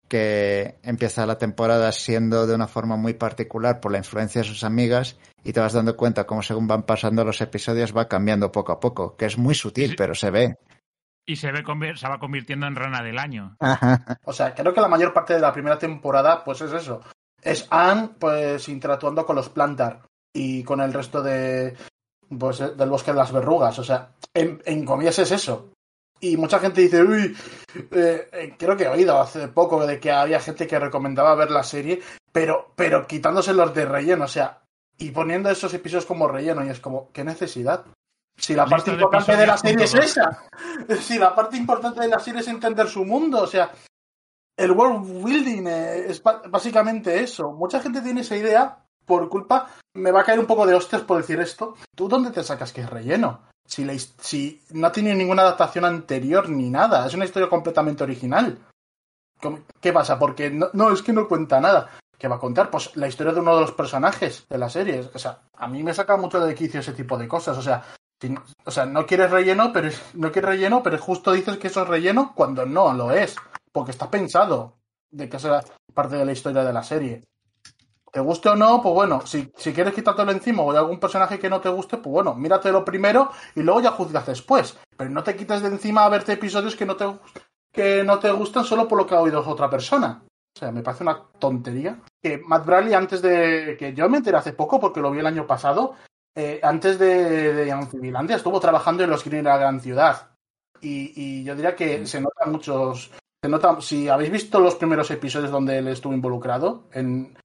[0.09, 4.65] que empieza la temporada siendo de una forma muy particular por la influencia de sus
[4.65, 8.73] amigas y te vas dando cuenta cómo según van pasando los episodios va cambiando poco
[8.73, 9.95] a poco, que es muy sutil, Sí.
[9.97, 10.57] pero se ve.
[11.27, 11.63] y se, ve
[11.97, 13.57] se va convirtiendo en rana del año.
[14.25, 17.01] O sea, creo que la mayor parte de la primera temporada, pues es eso.
[17.43, 20.03] Es Anne, pues, interactuando con los Plantar
[20.35, 21.75] y con el resto de,
[22.39, 23.79] pues, del bosque de las verrugas.
[23.79, 25.73] O sea, en, en comillas es eso.
[26.25, 27.37] Y mucha gente dice, uy,
[27.91, 31.51] eh, eh, creo que he oído hace poco de que había gente que recomendaba ver
[31.51, 32.01] la serie,
[32.33, 34.63] pero, pero quitándose los de relleno, o sea,
[34.97, 37.85] y poniendo esos episodios como relleno, y es como, ¿qué necesidad?
[38.39, 40.43] Si la parte importante de la serie es esa.
[41.01, 43.71] Si la parte importante de la serie es entender su mundo, o sea,
[44.57, 47.53] el world building eh, es básicamente eso.
[47.53, 49.69] Mucha gente tiene esa idea por culpa.
[49.95, 51.75] Me va a caer un poco de hostias por decir esto.
[51.95, 53.43] ¿Tú dónde te sacas que es relleno?
[53.67, 53.95] Si, la
[54.79, 57.07] no ha tenido ninguna adaptación anterior ni nada.
[57.07, 58.59] Es una historia completamente original.
[59.41, 60.19] ¿Cómo- ¿Qué pasa?
[60.19, 61.91] Porque no, no, es que no cuenta nada.
[62.19, 62.71] ¿Qué va a contar?
[62.71, 65.11] Pues la historia de uno de los personajes de la serie.
[65.13, 67.59] O sea, a mí me saca mucho de quicio ese tipo de cosas.
[67.59, 67.83] O sea,
[68.65, 71.89] o sea, no quieres relleno, pero no quieres relleno, pero justo dices que eso es
[71.89, 73.37] relleno cuando no lo es
[73.73, 74.77] porque está pensado
[75.11, 77.23] de que sea parte de la historia de la serie.
[78.15, 81.37] Te guste o no, pues bueno, si, si quieres quitártelo encima o hay algún personaje
[81.37, 84.79] que no te guste, pues bueno, míratelo primero y luego ya juzgas después.
[84.97, 87.07] Pero no te quites de encima a verte episodios que no te,
[87.73, 90.23] que no te gustan solo por lo que ha oído otra persona.
[90.25, 91.99] O sea, me parece una tontería.
[92.23, 93.75] Que Matt Bradley, antes de.
[93.77, 95.97] que yo me enteré hace poco porque lo vi el año pasado,
[96.37, 100.37] eh, antes de, de Amphibilandia estuvo trabajando en los Green de la Gran Ciudad.
[100.81, 103.11] Y, y yo diría que se notan muchos.
[103.43, 107.37] Se nota, si habéis visto los primeros episodios donde él estuvo involucrado en,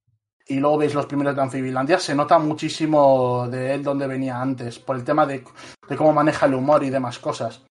[0.49, 4.79] y luego veis los primeros de Amphibilandia, se nota muchísimo de él donde venía antes,
[4.79, 5.43] por el tema de,
[5.87, 7.63] de cómo maneja el humor y demás cosas.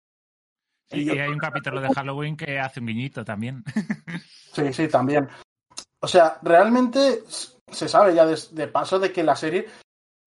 [0.90, 3.62] Sí, Y yo- hay un capítulo de Halloween que hace un guiñito también.
[4.52, 5.28] Sí, sí, también.
[6.00, 9.66] O sea, realmente se sabe ya de, de paso de que la serie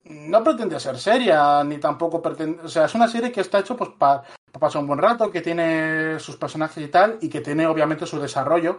[0.06, 2.62] no pretende ser seria, ni tampoco pretende...
[2.64, 4.24] O sea, es una serie que está hecho pues para
[4.58, 8.20] pasar un buen rato, que tiene sus personajes y tal, y que tiene obviamente su
[8.20, 8.78] desarrollo.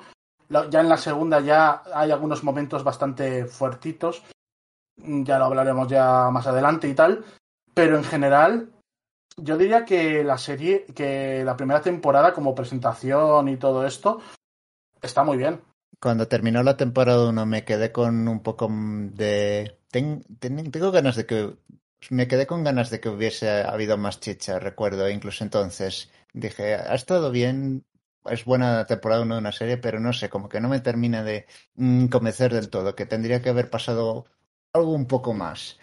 [0.71, 4.23] Ya en la segunda ya hay algunos momentos bastante fuertitos,
[4.97, 7.25] ya lo hablaremos ya más adelante y tal,
[7.75, 8.71] pero en general
[9.37, 14.21] yo diría que la serie, que la primera temporada como presentación y todo esto,
[15.01, 15.63] está muy bien.
[16.01, 19.79] Cuando terminó la temporada 1 me quedé con un poco de...
[19.91, 21.57] ten- tengo ganas de que...
[22.11, 26.11] Me quedé con ganas de que hubiese habido más chicha, recuerdo, incluso entonces.
[26.33, 27.85] Dije, ha estado bien,
[28.31, 31.23] es buena temporada 1 de una serie, pero no sé, como que no me termina
[31.23, 34.27] de mm, convencer del todo, que tendría que haber pasado
[34.73, 35.79] algo un poco más.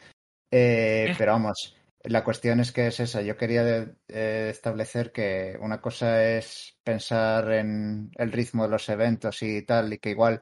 [0.52, 1.16] Eh, Eh.
[1.18, 3.22] pero vamos, la cuestión es que es esa.
[3.22, 8.88] Yo quería de- eh, establecer que una cosa es pensar en el ritmo de los
[8.90, 10.42] eventos y tal, y que igual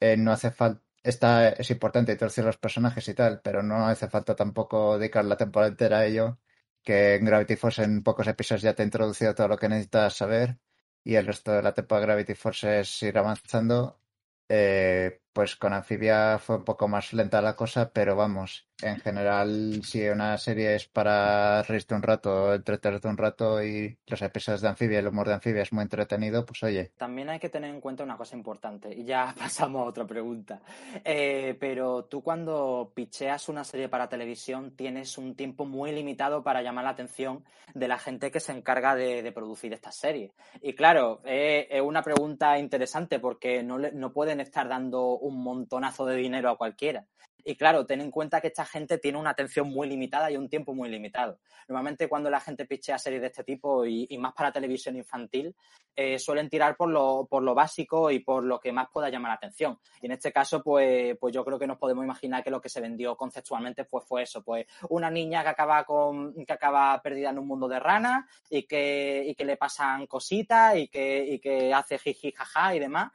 [0.00, 0.82] eh, no hace falta.
[1.02, 5.36] Está, es importante introducir los personajes y tal, pero no hace falta tampoco dedicar la
[5.36, 6.38] temporada entera a ello.
[6.82, 10.14] Que en Gravity Force en pocos episodios ya te he introducido todo lo que necesitas
[10.16, 10.58] saber,
[11.04, 14.00] y el resto de la temporada Gravity Force es ir avanzando.
[14.48, 19.82] Eh, pues con Amphibia fue un poco más lenta la cosa, pero vamos, en general,
[19.84, 24.68] si una serie es para reírte un rato, entretenerte un rato y los episodios de
[24.68, 27.80] Amphibia, el humor de Amphibia es muy entretenido, pues oye, También hay que tener en
[27.80, 30.60] cuenta una cosa importante, y ya pasamos a otra pregunta.
[31.04, 36.62] Eh, pero tú cuando picheas una serie para televisión tienes un tiempo muy limitado para
[36.62, 40.32] llamar la atención de la gente que se encarga de, producir estas series.
[40.62, 45.42] Y claro, eh, es una pregunta interesante porque no, le- no pueden estar dando un
[45.42, 47.06] montonazo de dinero a cualquiera.
[47.48, 50.50] Y claro, ten en cuenta que esta gente tiene una atención muy limitada y un
[50.50, 51.38] tiempo muy limitado.
[51.66, 55.56] Normalmente cuando la gente pichea series de este tipo y, y más para televisión infantil,
[55.96, 59.30] eh, suelen tirar por lo, por lo básico y por lo que más pueda llamar
[59.30, 59.80] la atención.
[60.00, 62.68] Y en este caso, pues, pues yo creo que nos podemos imaginar que lo que
[62.68, 67.30] se vendió conceptualmente pues, fue eso, pues una niña que acaba con, que acaba perdida
[67.30, 71.40] en un mundo de ranas y que, y que le pasan cositas y que, y
[71.40, 73.10] que hace jiji jaja y demás.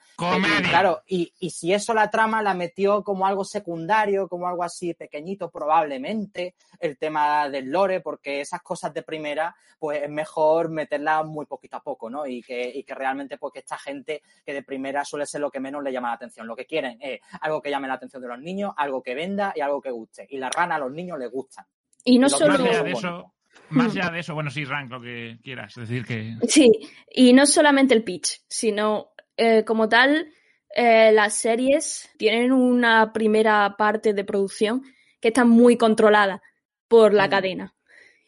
[0.69, 4.93] Claro, y, y si eso la trama la metió como algo secundario, como algo así
[4.93, 11.25] pequeñito, probablemente, el tema del lore, porque esas cosas de primera, pues es mejor meterlas
[11.25, 12.25] muy poquito a poco, ¿no?
[12.25, 15.51] Y que, y que realmente, pues que esta gente que de primera suele ser lo
[15.51, 16.47] que menos le llama la atención.
[16.47, 19.53] Lo que quieren es algo que llame la atención de los niños, algo que venda
[19.55, 20.27] y algo que guste.
[20.29, 21.65] Y la rana a los niños les gustan.
[22.03, 22.57] Y no Los solo.
[22.57, 23.33] De eso,
[23.69, 25.77] más allá de eso, bueno, sí, rank, lo que quieras.
[25.77, 26.71] Es decir, que Sí,
[27.09, 30.31] y no solamente el pitch, sino eh, como tal,
[30.75, 34.81] eh, las series tienen una primera parte de producción
[35.21, 36.41] que está muy controlada
[36.87, 37.29] por la Mm.
[37.29, 37.75] cadena.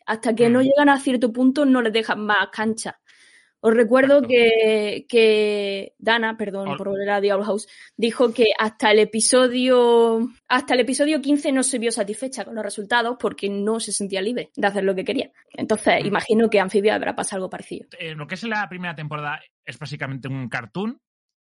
[0.06, 3.00] Hasta que no llegan a cierto punto no les dejan más cancha.
[3.62, 9.00] Os recuerdo que, que Dana, perdón por volver a Diablo House, dijo que hasta el
[9.00, 13.92] episodio hasta el episodio 15 no se vio satisfecha con los resultados porque no se
[13.92, 15.32] sentía libre de hacer lo que quería.
[15.54, 16.08] Entonces, Mm.
[16.08, 17.88] imagino que Amphibia habrá pasado algo parecido.
[17.98, 21.02] eh, lo que es la primera temporada es básicamente un cartoon,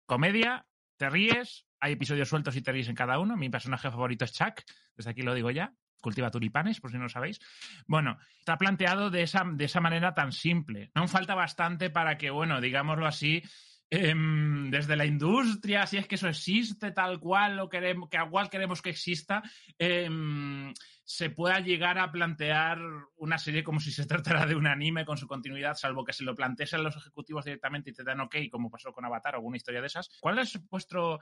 [0.08, 0.66] comedia,
[0.98, 3.38] te ríes, hay episodios sueltos y te ríes en cada uno.
[3.38, 4.62] Mi personaje favorito es Chuck,
[4.96, 5.74] desde aquí lo digo ya.
[6.02, 7.40] Cultiva tulipanes, por si no lo sabéis.
[7.88, 10.92] Bueno, está planteado de esa, de esa manera tan simple.
[10.94, 13.42] No falta bastante para que, bueno, digámoslo así,
[13.90, 18.50] em, desde la industria, si es que eso existe tal cual, o queremos, que igual
[18.50, 19.42] queremos que exista,
[19.78, 20.74] em,
[21.04, 22.80] se pueda llegar a plantear
[23.16, 26.24] una serie como si se tratara de un anime con su continuidad, salvo que se
[26.26, 29.58] lo planteesen los ejecutivos directamente y te dan ok, como pasó con Avatar o alguna
[29.58, 30.10] historia de esas.
[30.20, 31.20] ¿Cuál es vuestro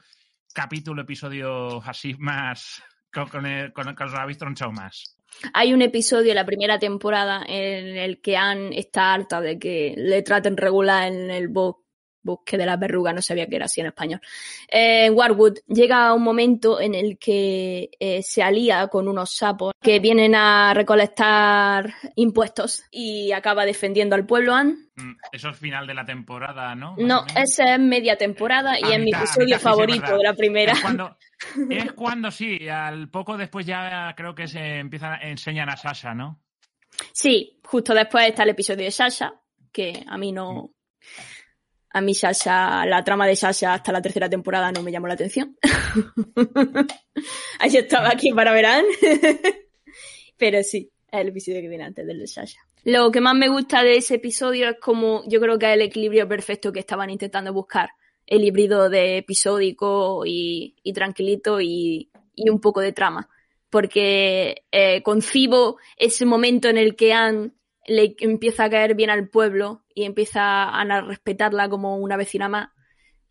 [0.54, 2.82] capítulo, episodio así más
[3.14, 5.18] con, el, con el que os habéis tronchado más?
[5.54, 9.94] Hay un episodio en la primera temporada en el que Anne está harta de que
[9.98, 11.85] le traten regular en el bo-
[12.26, 14.20] bosque de la verruga, no sabía que era así en español.
[14.68, 20.00] Eh, Warwood llega un momento en el que eh, se alía con unos sapos que
[20.00, 24.76] vienen a recolectar impuestos y acaba defendiendo al pueblo Anne.
[24.96, 26.96] Mm, Eso es final de la temporada, ¿no?
[26.98, 30.24] No, esa es media temporada y A es mi mitad, a episodio sí, favorito de
[30.24, 30.74] la primera.
[30.74, 31.18] Es cuando,
[31.70, 36.42] es cuando sí, al poco después ya creo que se empiezan, enseñan a Sasha, ¿no?
[37.14, 39.34] Sí, justo después está el episodio de Sasha,
[39.72, 40.72] que a mí no.
[41.96, 45.14] A mí Sasha, la trama de Sasha hasta la tercera temporada no me llamó la
[45.14, 45.56] atención.
[47.60, 48.84] Ahí estaba aquí para verán.
[50.38, 52.60] Pero sí, es el episodio que viene antes del de Sasha.
[52.84, 55.84] Lo que más me gusta de ese episodio es como yo creo que es el
[55.84, 57.92] equilibrio perfecto que estaban intentando buscar.
[58.28, 63.30] El híbrido de episódico y, tranquilito y, un poco de trama
[63.70, 67.52] porque eh, concibo ese momento en el que Anne
[67.88, 72.70] le empieza a caer bien al pueblo y empieza a respetarla como una vecina más,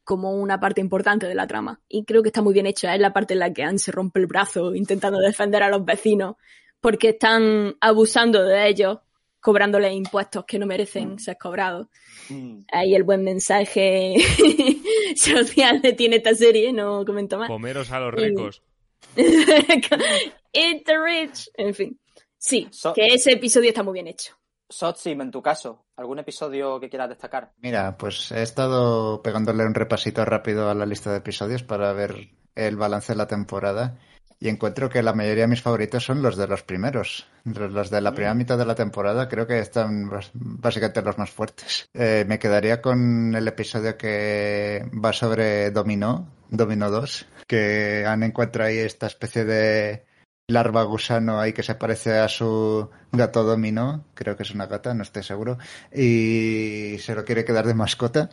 [0.04, 1.80] como una parte importante de la trama.
[1.88, 2.94] Y creo que está muy bien hecha.
[2.94, 5.84] Es la parte en la que Anne se rompe el brazo intentando defender a los
[5.84, 6.36] vecinos
[6.80, 8.98] porque están abusando de ellos,
[9.40, 11.88] cobrándoles impuestos que no merecen ser cobrados.
[12.28, 12.60] Mm.
[12.70, 14.16] Ahí el buen mensaje
[15.16, 17.48] social que tiene esta serie, no comento más.
[17.48, 18.62] Comeros a los ricos.
[19.16, 21.48] Eat the rich.
[21.56, 21.98] En fin.
[22.38, 24.34] Sí, So- que ese episodio está muy bien hecho.
[24.68, 27.52] Sotsim, en tu caso, ¿algún episodio que quieras destacar?
[27.60, 32.30] Mira, pues he estado pegándole un repasito rápido a la lista de episodios para ver
[32.54, 33.98] el balance de la temporada
[34.40, 37.26] y encuentro que la mayoría de mis favoritos son los de los primeros.
[37.44, 41.88] Los de la primera mitad de la temporada creo que están básicamente los más fuertes.
[41.94, 48.66] Eh, me quedaría con el episodio que va sobre Dominó, Dominó 2, que han encuentra
[48.66, 50.04] ahí esta especie de
[50.48, 54.92] larva gusano ahí que se parece a su gato dominó, creo que es una gata,
[54.94, 55.58] no estoy seguro,
[55.92, 58.30] y se lo quiere quedar de mascota.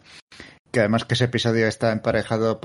[0.71, 2.61] Que además que ese episodio está emparejado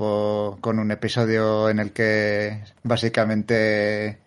[0.61, 4.19] con un episodio en el que básicamente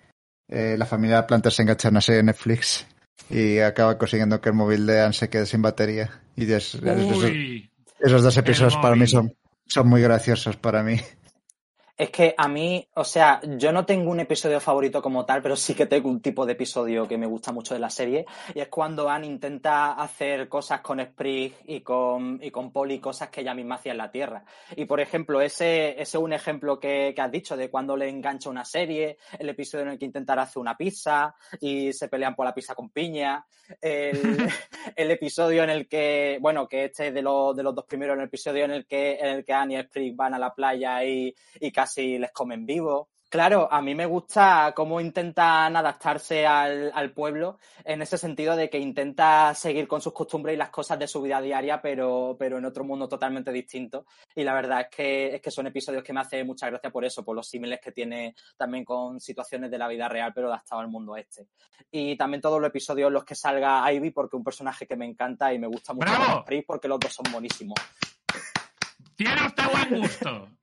[0.49, 2.87] eh, la familia de plantas se engancha a una serie de Netflix
[3.31, 6.11] y acaba consiguiendo que el móvil de Anne se quede sin batería.
[6.37, 9.35] Y es- esos, Uy, esos dos episodios para mí son,
[9.67, 10.97] son muy graciosos para mí.
[12.01, 15.55] Es que a mí, o sea, yo no tengo un episodio favorito como tal, pero
[15.55, 18.25] sí que tengo un tipo de episodio que me gusta mucho de la serie.
[18.55, 23.29] Y es cuando Anne intenta hacer cosas con Sprig y con, y con Polly, cosas
[23.29, 24.43] que ella misma hacía en la Tierra.
[24.77, 28.09] Y por ejemplo, ese, ese es un ejemplo que, que has dicho de cuando le
[28.09, 32.35] engancha una serie, el episodio en el que intentará hacer una pizza y se pelean
[32.35, 33.45] por la pizza con piña.
[33.79, 34.39] El,
[34.97, 38.17] el episodio en el que, bueno, que este es de, los de los dos primeros,
[38.17, 41.05] el episodio en el que, en el que Anne y Sprig van a la playa
[41.05, 43.09] y, y casi les comen vivos.
[43.31, 48.69] Claro, a mí me gusta cómo intentan adaptarse al, al pueblo en ese sentido de
[48.69, 52.59] que intenta seguir con sus costumbres y las cosas de su vida diaria, pero, pero
[52.59, 54.05] en otro mundo totalmente distinto.
[54.35, 57.05] Y la verdad es que, es que son episodios que me hacen mucha gracia por
[57.05, 60.81] eso, por los símiles que tiene también con situaciones de la vida real, pero adaptado
[60.81, 61.47] al mundo este.
[61.89, 64.97] Y también todos los episodios en los que salga Ivy, porque es un personaje que
[64.97, 67.79] me encanta y me gusta mucho Sprig, porque los dos son buenísimos.
[69.15, 70.49] tiene usted buen gusto.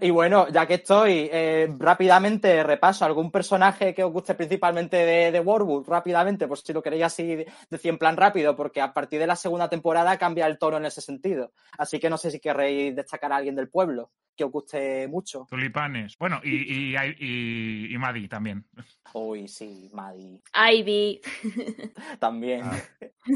[0.00, 5.32] y bueno, ya que estoy, eh, rápidamente repaso algún personaje que os guste principalmente de,
[5.32, 9.20] de Warwood, rápidamente, por si lo queréis así decir en plan rápido, porque a partir
[9.20, 11.52] de la segunda temporada cambia el tono en ese sentido.
[11.78, 15.46] Así que no sé si querréis destacar a alguien del pueblo que os guste mucho.
[15.48, 16.16] Tulipanes.
[16.18, 18.66] Bueno, y, y, y, y Maddie también.
[19.12, 20.40] Uy, sí, Maddie
[20.72, 21.20] Ivy,
[22.18, 22.62] también.
[22.64, 22.76] Ah.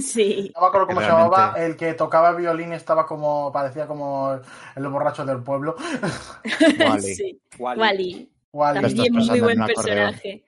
[0.00, 0.50] sí.
[0.54, 4.40] No me acuerdo cómo se llamaba, el que tocaba violín estaba como, parecía como
[4.74, 5.67] el borracho del pueblo.
[6.78, 7.14] Wally.
[7.14, 7.40] sí.
[7.58, 7.80] Wally.
[7.80, 8.30] Wally.
[8.52, 8.76] Wally.
[8.78, 10.44] Estás También muy buen personaje.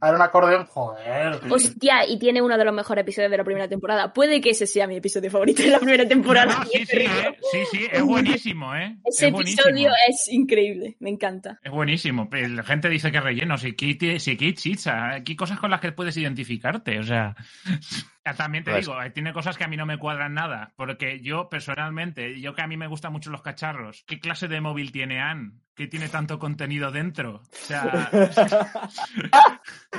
[0.00, 1.40] Era un acordeón, joder.
[1.50, 4.12] Hostia, y tiene uno de los mejores episodios de la primera temporada.
[4.12, 6.52] Puede que ese sea mi episodio favorito de la primera temporada.
[6.52, 7.36] No, no, sí, sí, eh.
[7.52, 8.96] sí, sí, es buenísimo, ¿eh?
[9.04, 9.62] Ese es buenísimo.
[9.68, 11.58] episodio es increíble, me encanta.
[11.62, 12.28] Es buenísimo.
[12.30, 13.58] pero La gente dice que es relleno.
[13.58, 16.98] Si aquí, ti- si aquí chicha, aquí hay cosas con las que puedes identificarte.
[16.98, 17.34] O sea,
[18.36, 20.72] también te Pues- digo, eh, tiene cosas que a mí no me cuadran nada.
[20.76, 24.60] Porque yo, personalmente, yo que a mí me gustan mucho los cacharros, ¿qué clase de
[24.60, 25.52] móvil tiene Anne?
[25.78, 27.36] Que tiene tanto contenido dentro.
[27.36, 28.10] O sea,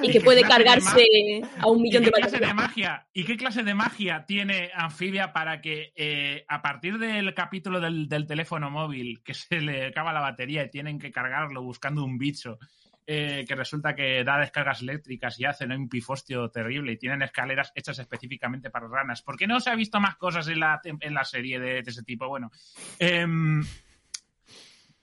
[0.01, 2.45] Y que puede ¿Qué clase de cargarse a un ¿Y millón qué de clase de
[2.47, 2.55] baterías.
[2.55, 3.07] magia?
[3.13, 8.09] ¿Y qué clase de magia tiene Anfibia para que eh, a partir del capítulo del,
[8.09, 12.17] del teléfono móvil que se le acaba la batería y tienen que cargarlo buscando un
[12.17, 12.59] bicho
[13.07, 17.71] eh, que resulta que da descargas eléctricas y hacen un pifostio terrible y tienen escaleras
[17.73, 19.21] hechas específicamente para ranas?
[19.21, 21.89] ¿Por qué no se ha visto más cosas en la, en la serie de, de
[21.89, 22.27] ese tipo?
[22.27, 22.51] Bueno,
[22.99, 23.63] em,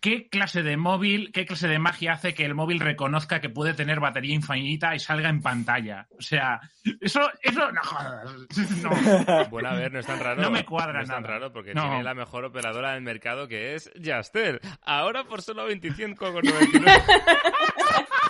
[0.07, 3.74] ¿Qué clase de móvil, qué clase de magia hace que el móvil reconozca que puede
[3.74, 6.07] tener batería infinita y salga en pantalla?
[6.16, 6.61] O sea,
[7.00, 8.30] eso, eso, no jodas.
[9.26, 9.44] No.
[9.50, 10.40] Bueno, a ver, no es tan raro.
[10.40, 11.34] No me cuadra No es tan nada.
[11.34, 11.82] raro porque No.
[11.82, 14.61] tiene la mejor operadora del mercado que es Yastel.
[14.82, 17.02] Ahora por solo 25,99.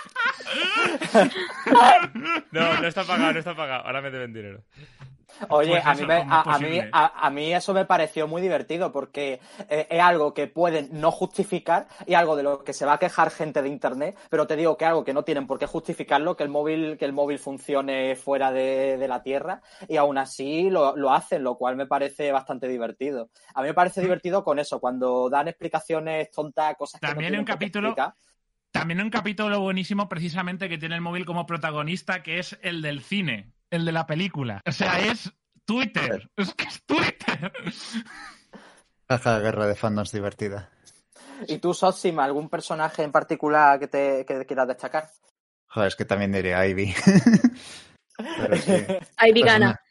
[2.51, 3.85] No, no está pagado, no está pagado.
[3.85, 4.63] Ahora me deben dinero.
[5.49, 8.41] Oye, Pues a, mí me- ¿cómo a, mí, a, a mí eso me pareció muy
[8.41, 9.39] divertido porque
[9.69, 12.99] eh, es algo que pueden no justificar y algo de lo que se va a
[12.99, 16.35] quejar gente de internet, pero te digo que algo que no tienen por qué justificarlo,
[16.35, 20.69] que el móvil, que el móvil funcione fuera de, de la Tierra y aún así
[20.71, 23.29] lo, lo hacen, lo cual me parece bastante divertido.
[23.53, 27.29] A mí me parece divertido con eso, cuando dan explicaciones tontas, cosas que no También
[27.31, 27.95] tienen un capítulo-.
[28.79, 33.01] También un capítulo buenísimo precisamente que tiene el móvil como protagonista, que es el del
[33.01, 34.61] cine, el de la película.
[34.65, 35.31] O sea, es
[35.65, 36.29] Twitter.
[36.35, 37.51] Es que es Twitter.
[39.09, 40.69] Jaja, guerra de fandoms divertida.
[41.47, 45.09] ¿Y tú, Sotsima, algún personaje en particular que te que quieras destacar?
[45.67, 46.93] Joder, es que también diría Ivy.
[48.17, 48.71] Pero sí.
[48.71, 49.81] Ivy Persona- gana.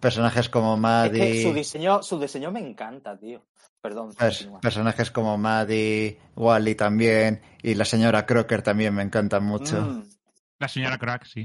[0.00, 1.32] Personajes como Es Maddie.
[1.32, 3.42] que su diseño, su diseño me encanta, tío.
[3.84, 4.14] Perdón.
[4.62, 9.78] Personajes como Maddie, Wally también, y la señora Crocker también me encantan mucho.
[9.78, 10.08] Mm.
[10.58, 11.44] La señora Crack, sí.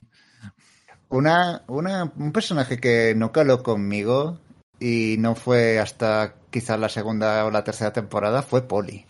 [1.10, 4.40] Una, una, un personaje que no caló conmigo
[4.80, 9.06] y no fue hasta quizás la segunda o la tercera temporada fue Polly.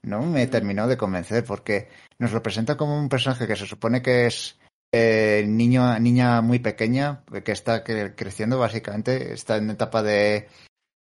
[0.00, 4.00] No me terminó de convencer porque nos lo presenta como un personaje que se supone
[4.00, 4.58] que es
[4.90, 10.48] eh, niño, niña muy pequeña, que está cre- creciendo básicamente, está en etapa de,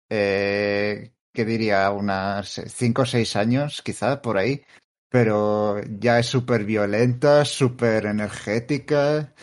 [0.08, 1.90] eh, ¿qué diría?
[1.90, 4.62] Unas 5 o 6 años, quizá por ahí,
[5.10, 9.34] pero ya es súper violenta, súper energética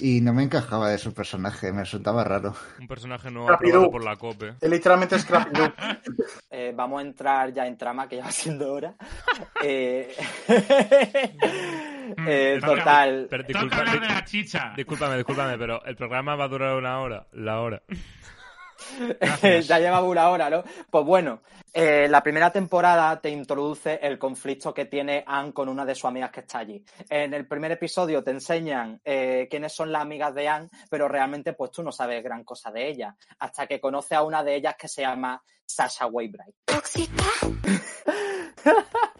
[0.00, 2.54] y no me encajaba de su personaje, me resultaba raro.
[2.80, 3.78] Un personaje nuevo Rápido.
[3.78, 4.54] aprobado por la COPE.
[4.60, 5.72] Es literalmente Doo.
[6.50, 8.94] Eh, vamos a entrar ya en trama, que ya va siendo hora.
[9.62, 10.14] Eh,
[12.26, 13.26] eh, Toca- total.
[13.30, 14.72] Pero disculpa- hablar de la chicha.
[14.76, 17.26] Discúlpame, discúlpame, pero el programa va a durar una hora.
[17.32, 17.82] La hora.
[19.68, 20.62] Ya lleva una hora, ¿no?
[20.90, 25.84] Pues bueno, eh, la primera temporada te introduce el conflicto que tiene Anne con una
[25.84, 26.84] de sus amigas que está allí.
[27.08, 31.52] En el primer episodio te enseñan eh, quiénes son las amigas de Anne, pero realmente
[31.52, 34.76] pues tú no sabes gran cosa de ella, hasta que conoces a una de ellas
[34.78, 36.54] que se llama Sasha Waybright.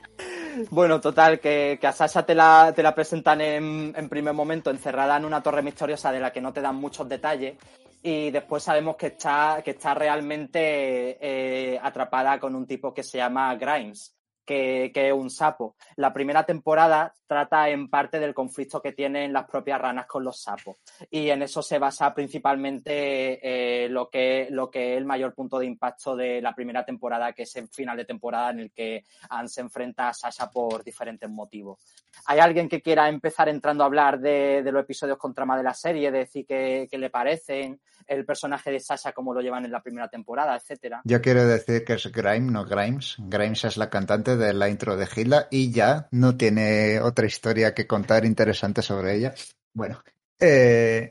[0.70, 4.70] Bueno, total, que, que a Sasha te la, te la presentan en, en primer momento
[4.70, 7.56] encerrada en una torre misteriosa de la que no te dan muchos detalles
[8.02, 13.18] y después sabemos que está, que está realmente eh, atrapada con un tipo que se
[13.18, 14.17] llama Grimes,
[14.49, 15.76] que, es un sapo.
[15.96, 20.40] La primera temporada trata en parte del conflicto que tienen las propias ranas con los
[20.40, 20.76] sapos
[21.11, 25.59] y en eso se basa principalmente eh, lo, que, lo que es el mayor punto
[25.59, 29.05] de impacto de la primera temporada, que es el final de temporada en el que
[29.28, 31.78] Anne se enfrenta a Sasha por diferentes motivos.
[32.24, 35.74] ¿Hay alguien que quiera empezar entrando a hablar de, los episodios con trama de la
[35.74, 39.82] serie, de decir qué le parecen, el personaje de Sasha, cómo lo llevan en la
[39.82, 41.02] primera temporada, etcétera?
[41.04, 43.16] Yo quiero decir que es Grimes, no Grimes.
[43.18, 47.74] Grimes es la cantante de la intro de Gila y ya no tiene otra historia
[47.74, 49.34] que contar interesante sobre ella.
[49.74, 50.02] Bueno,
[50.40, 51.11] eh,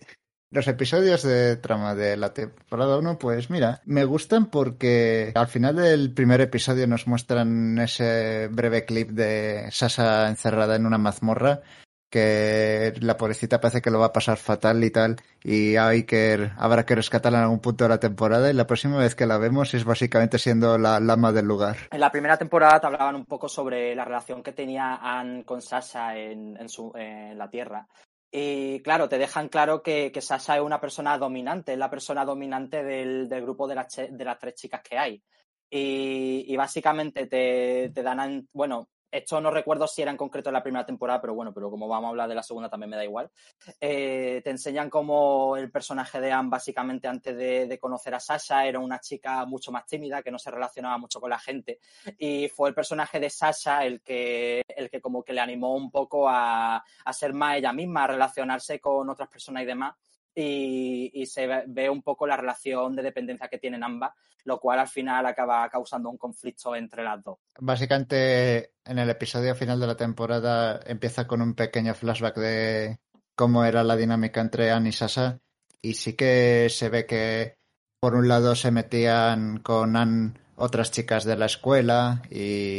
[0.49, 5.75] los episodios de trama de la temporada 1, pues mira, me gustan porque al final
[5.75, 11.61] del primer episodio nos muestran ese breve clip de Sasha encerrada en una mazmorra
[12.09, 16.51] que la pobrecita parece que lo va a pasar fatal y tal, y hay que,
[16.57, 19.37] habrá que rescatarla en algún punto de la temporada, y la próxima vez que la
[19.37, 21.77] vemos es básicamente siendo la lama del lugar.
[21.91, 25.61] En la primera temporada te hablaban un poco sobre la relación que tenía Anne con
[25.61, 27.87] Sasha en, su, en la Tierra.
[28.31, 32.83] Y claro, te dejan claro que, Sasha es una persona dominante, es la persona dominante
[32.83, 35.23] del, grupo de las, de las tres chicas que hay.
[35.69, 40.85] Y, básicamente te, te dan, bueno, esto no recuerdo si era en concreto la primera
[40.85, 43.31] temporada, pero bueno, pero como vamos a hablar de la segunda también me da igual.
[43.79, 48.65] Eh, te enseñan cómo el personaje de Anne, básicamente antes de, de conocer a Sasha,
[48.65, 51.79] era una chica mucho más tímida, que no se relacionaba mucho con la gente.
[52.17, 55.89] Y fue el personaje de Sasha el que, el que como que le animó un
[55.91, 59.95] poco a, a ser más ella misma, a relacionarse con otras personas y demás.
[60.39, 64.13] Y, se ve, un poco la relación de dependencia que tienen ambas,
[64.43, 67.39] lo cual al final acaba causando un conflicto entre las dos.
[67.59, 72.99] Básicamente, en el episodio final de la temporada empieza con un pequeño flashback de
[73.35, 75.39] cómo era la dinámica entre Anne y Sasa.
[75.81, 77.57] Y sí que se ve que,
[77.99, 82.77] por un lado, se metían con Anne otras chicas de la escuela y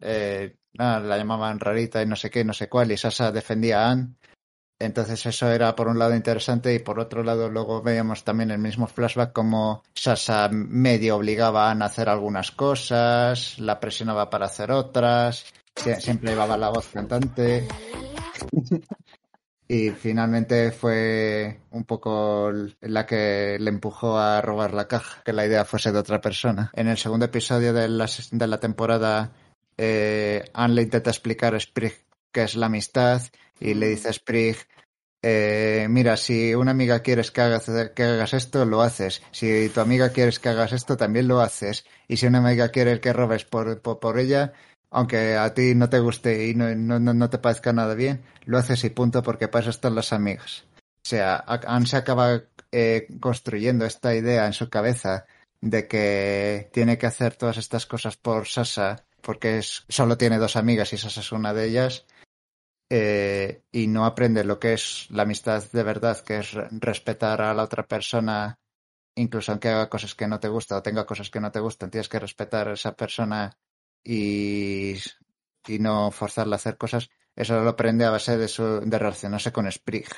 [0.00, 3.90] eh, la llamaban rarita y no sé qué, no sé cuál, y Sasa defendía a
[3.92, 4.14] Anne.
[4.80, 8.58] Entonces eso era por un lado interesante y por otro lado luego veíamos también el
[8.58, 15.46] mismo flashback como Sasa medio obligaba a hacer algunas cosas, la presionaba para hacer otras,
[15.74, 17.66] sie- siempre llevaba la voz cantante.
[19.70, 22.50] Y finalmente fue un poco
[22.80, 26.70] la que le empujó a robar la caja, que la idea fuese de otra persona.
[26.72, 29.30] En el segundo episodio de la, de la temporada,
[29.76, 31.92] eh, Anne le intenta explicar a Sprig
[32.32, 33.20] qué es la amistad
[33.60, 34.56] y le dice a Sprig,
[35.22, 39.22] eh, mira, si una amiga quieres que hagas, que hagas esto, lo haces.
[39.32, 41.84] Si tu amiga quieres que hagas esto, también lo haces.
[42.06, 44.52] Y si una amiga quiere que robes por, por, por ella,
[44.90, 48.22] aunque a ti no te guste y no, no, no- no te parezca nada bien,
[48.44, 50.64] lo haces y punto porque para eso están las amigas.
[51.04, 55.26] O sea, Anne se acaba eh, construyendo esta idea en su cabeza
[55.60, 60.54] de que tiene que hacer todas estas cosas por Sasa porque es, solo tiene dos
[60.56, 62.04] amigas y Sasa es una de ellas
[62.90, 67.42] eh, y no aprende lo que es la amistad de verdad, que es re- respetar
[67.42, 68.58] a la otra persona
[69.14, 71.90] incluso aunque haga cosas que no te gustan o tenga cosas que no te gustan,
[71.90, 73.58] tienes que respetar a esa persona
[74.04, 74.94] y,
[75.66, 77.10] y no forzarla a hacer cosas.
[77.34, 80.08] Eso lo aprende a base de, su, de relacionarse con Sprig.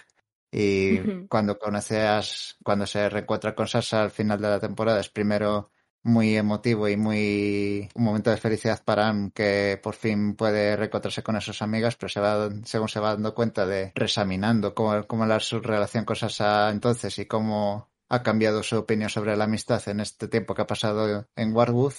[0.52, 0.98] Y
[1.28, 5.70] cuando conoces, cuando se reencuentra con Sasa al final de la temporada, es primero
[6.02, 11.22] muy emotivo y muy un momento de felicidad para Anne que por fin puede reencontrarse
[11.22, 15.40] con sus amigas, pero se va, según se va dando cuenta de reexaminando cómo, cómo
[15.40, 20.00] su relación con Sasa entonces y cómo ha cambiado su opinión sobre la amistad en
[20.00, 21.94] este tiempo que ha pasado en Warwood,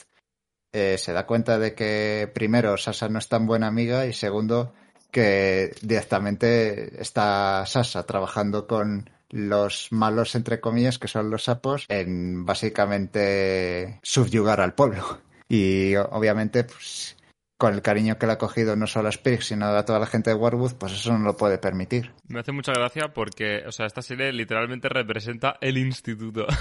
[0.74, 4.74] eh, se da cuenta de que primero Sasa no es tan buena amiga y segundo
[5.12, 12.46] que directamente está Sasa trabajando con los malos entre comillas que son los sapos en
[12.46, 17.18] básicamente subyugar al pueblo y obviamente pues
[17.58, 20.08] con el cariño que le ha cogido no solo a Sprig sino a toda la
[20.08, 23.72] gente de Warwood pues eso no lo puede permitir Me hace mucha gracia porque, o
[23.72, 26.48] sea, esta serie literalmente representa el instituto.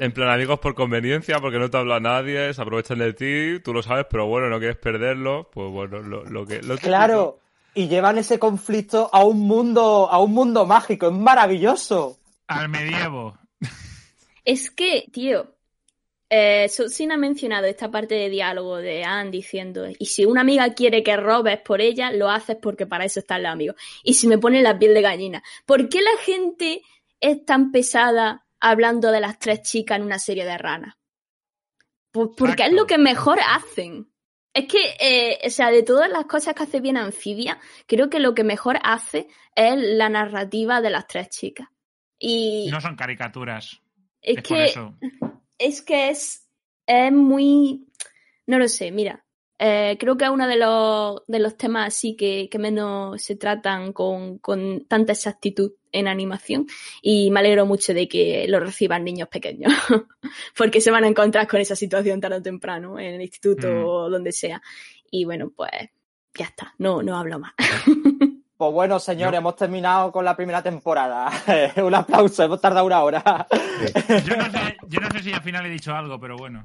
[0.00, 3.72] en plan, amigos por conveniencia, porque no te habla nadie, se aprovechan de ti, tú
[3.72, 6.62] lo sabes, pero bueno, no quieres perderlo, pues bueno, lo, lo que...
[6.62, 6.76] Lo.
[6.76, 7.40] Claro,
[7.74, 12.18] y llevan ese conflicto a un mundo, a un mundo mágico, es maravilloso.
[12.46, 13.36] Al medievo.
[14.44, 15.54] Es que, tío,
[16.28, 20.74] eh, Sosin ha mencionado esta parte de diálogo de Anne diciendo, y si una amiga
[20.74, 23.76] quiere que robes por ella, lo haces porque para eso están los amigos.
[24.02, 26.82] Y si me pone la piel de gallina, ¿por qué la gente
[27.20, 30.94] es tan pesada hablando de las tres chicas en una serie de ranas?
[32.10, 34.08] Pues porque es lo que mejor hacen.
[34.54, 38.20] Es que, eh, o sea, de todas las cosas que hace bien Anfibia, creo que
[38.20, 39.26] lo que mejor hace
[39.56, 41.68] es la narrativa de las tres chicas.
[42.18, 43.80] Y No son caricaturas.
[44.22, 44.98] es Es, que por eso.
[45.58, 46.48] es que es,
[46.86, 47.88] es muy.
[48.46, 49.23] No lo sé, mira.
[49.66, 53.36] Eh, creo que es uno de los, de los temas así que, que menos se
[53.36, 56.66] tratan con, con tanta exactitud en animación.
[57.00, 59.72] Y me alegro mucho de que lo reciban niños pequeños.
[60.56, 63.84] Porque se van a encontrar con esa situación tarde o temprano, en el instituto Mm.
[63.86, 64.60] o donde sea.
[65.10, 65.70] Y bueno, pues
[66.34, 66.74] ya está.
[66.78, 67.52] No, no hablo más.
[68.56, 71.28] Pues bueno, señores, Yo- hemos terminado con la primera temporada.
[71.84, 73.46] Un aplauso, hemos tardado una hora.
[74.24, 76.62] Yo no, sé, yo no sé si al final he dicho algo, pero bueno.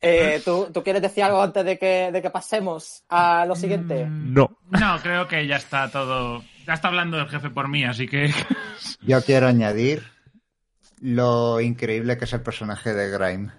[0.00, 4.04] Eh, ¿tú, tú quieres decir algo antes de que, de que pasemos a lo siguiente?
[4.06, 4.58] Mm, No.
[4.70, 6.42] No, creo que ya está todo.
[6.66, 8.32] Ya está hablando el jefe por mí, así que.
[9.02, 10.02] yo quiero añadir
[11.00, 13.52] lo increíble que es el personaje de Grime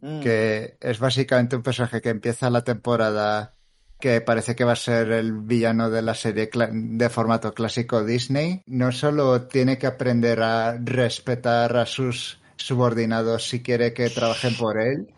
[0.00, 0.20] Mm.
[0.20, 3.54] que es básicamente un personaje que empieza la temporada
[3.98, 8.62] que parece que va a ser el villano de la serie de formato clásico Disney.
[8.66, 14.80] No solo tiene que aprender a respetar a sus subordinados si quiere que trabajen por
[14.80, 15.12] él,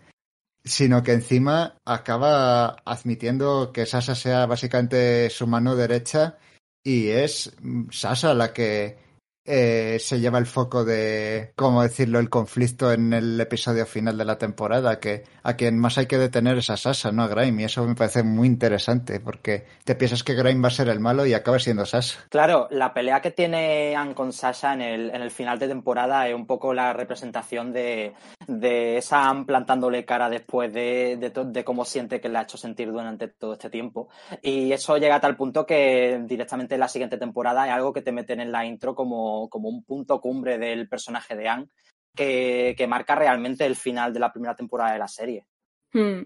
[0.64, 6.38] sino que encima acaba admitiendo que Sasa sea básicamente su mano derecha
[6.82, 7.52] y es
[7.90, 9.09] Sasa la que
[9.52, 14.24] eh, se lleva el foco de, ¿cómo decirlo?, el conflicto en el episodio final de
[14.24, 17.62] la temporada, que a quien más hay que detener es a Sasa, no a Grime,
[17.62, 21.00] y eso me parece muy interesante, porque te piensas que Grime va a ser el
[21.00, 22.20] malo y acaba siendo Sasa.
[22.28, 26.46] Claro, la pelea que tiene Anne con Sasha en el, final de temporada es un
[26.46, 28.14] poco la representación de,
[28.46, 33.28] de Sam plantándole cara después de, de cómo siente que le ha hecho sentir durante
[33.28, 34.08] todo este tiempo.
[34.42, 38.02] Y eso llega a tal punto que directamente en la siguiente temporada es algo que
[38.02, 41.68] te meten en la intro como, como un punto cumbre del personaje de Anne,
[42.14, 45.46] que, que marca realmente el final de la primera temporada de la serie.
[45.92, 46.22] Hmm.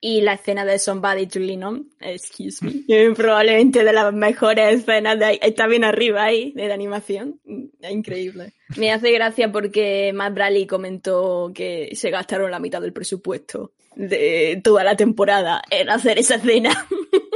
[0.00, 5.40] Y la escena de Somebody to Lean excuse me, probablemente de las mejores escenas de
[5.42, 8.52] está bien arriba ahí, de la animación, Mm, increíble.
[8.76, 14.60] Me hace gracia porque Matt Bradley comentó que se gastaron la mitad del presupuesto de
[14.62, 16.86] toda la temporada en hacer esa escena.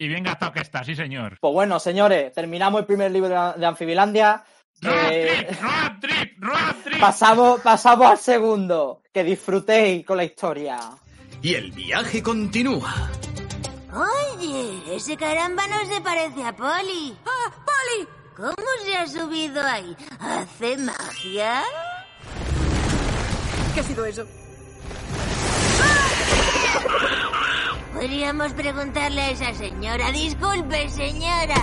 [0.00, 1.36] Y bien gastado que está, sí señor.
[1.42, 4.42] Pues bueno, señores, terminamos el primer libro de, Anfibilandia.
[4.80, 7.00] Road Eh, trip, road trip, road trip.
[7.00, 9.02] pasamos, pasamos al segundo.
[9.12, 10.78] Que disfrutéis con la historia.
[11.42, 13.10] Y el viaje continúa.
[13.92, 17.14] Oye, ese caramba no se parece a Polly.
[17.26, 18.08] ¡Ah, Polly!
[18.34, 19.94] ¿Cómo se ha subido ahí?
[20.18, 21.62] ¿Hace magia?
[23.74, 24.26] ¿Qué ha sido eso?
[28.00, 30.10] Podríamos preguntarle a esa señora.
[30.10, 31.54] Disculpe, señora.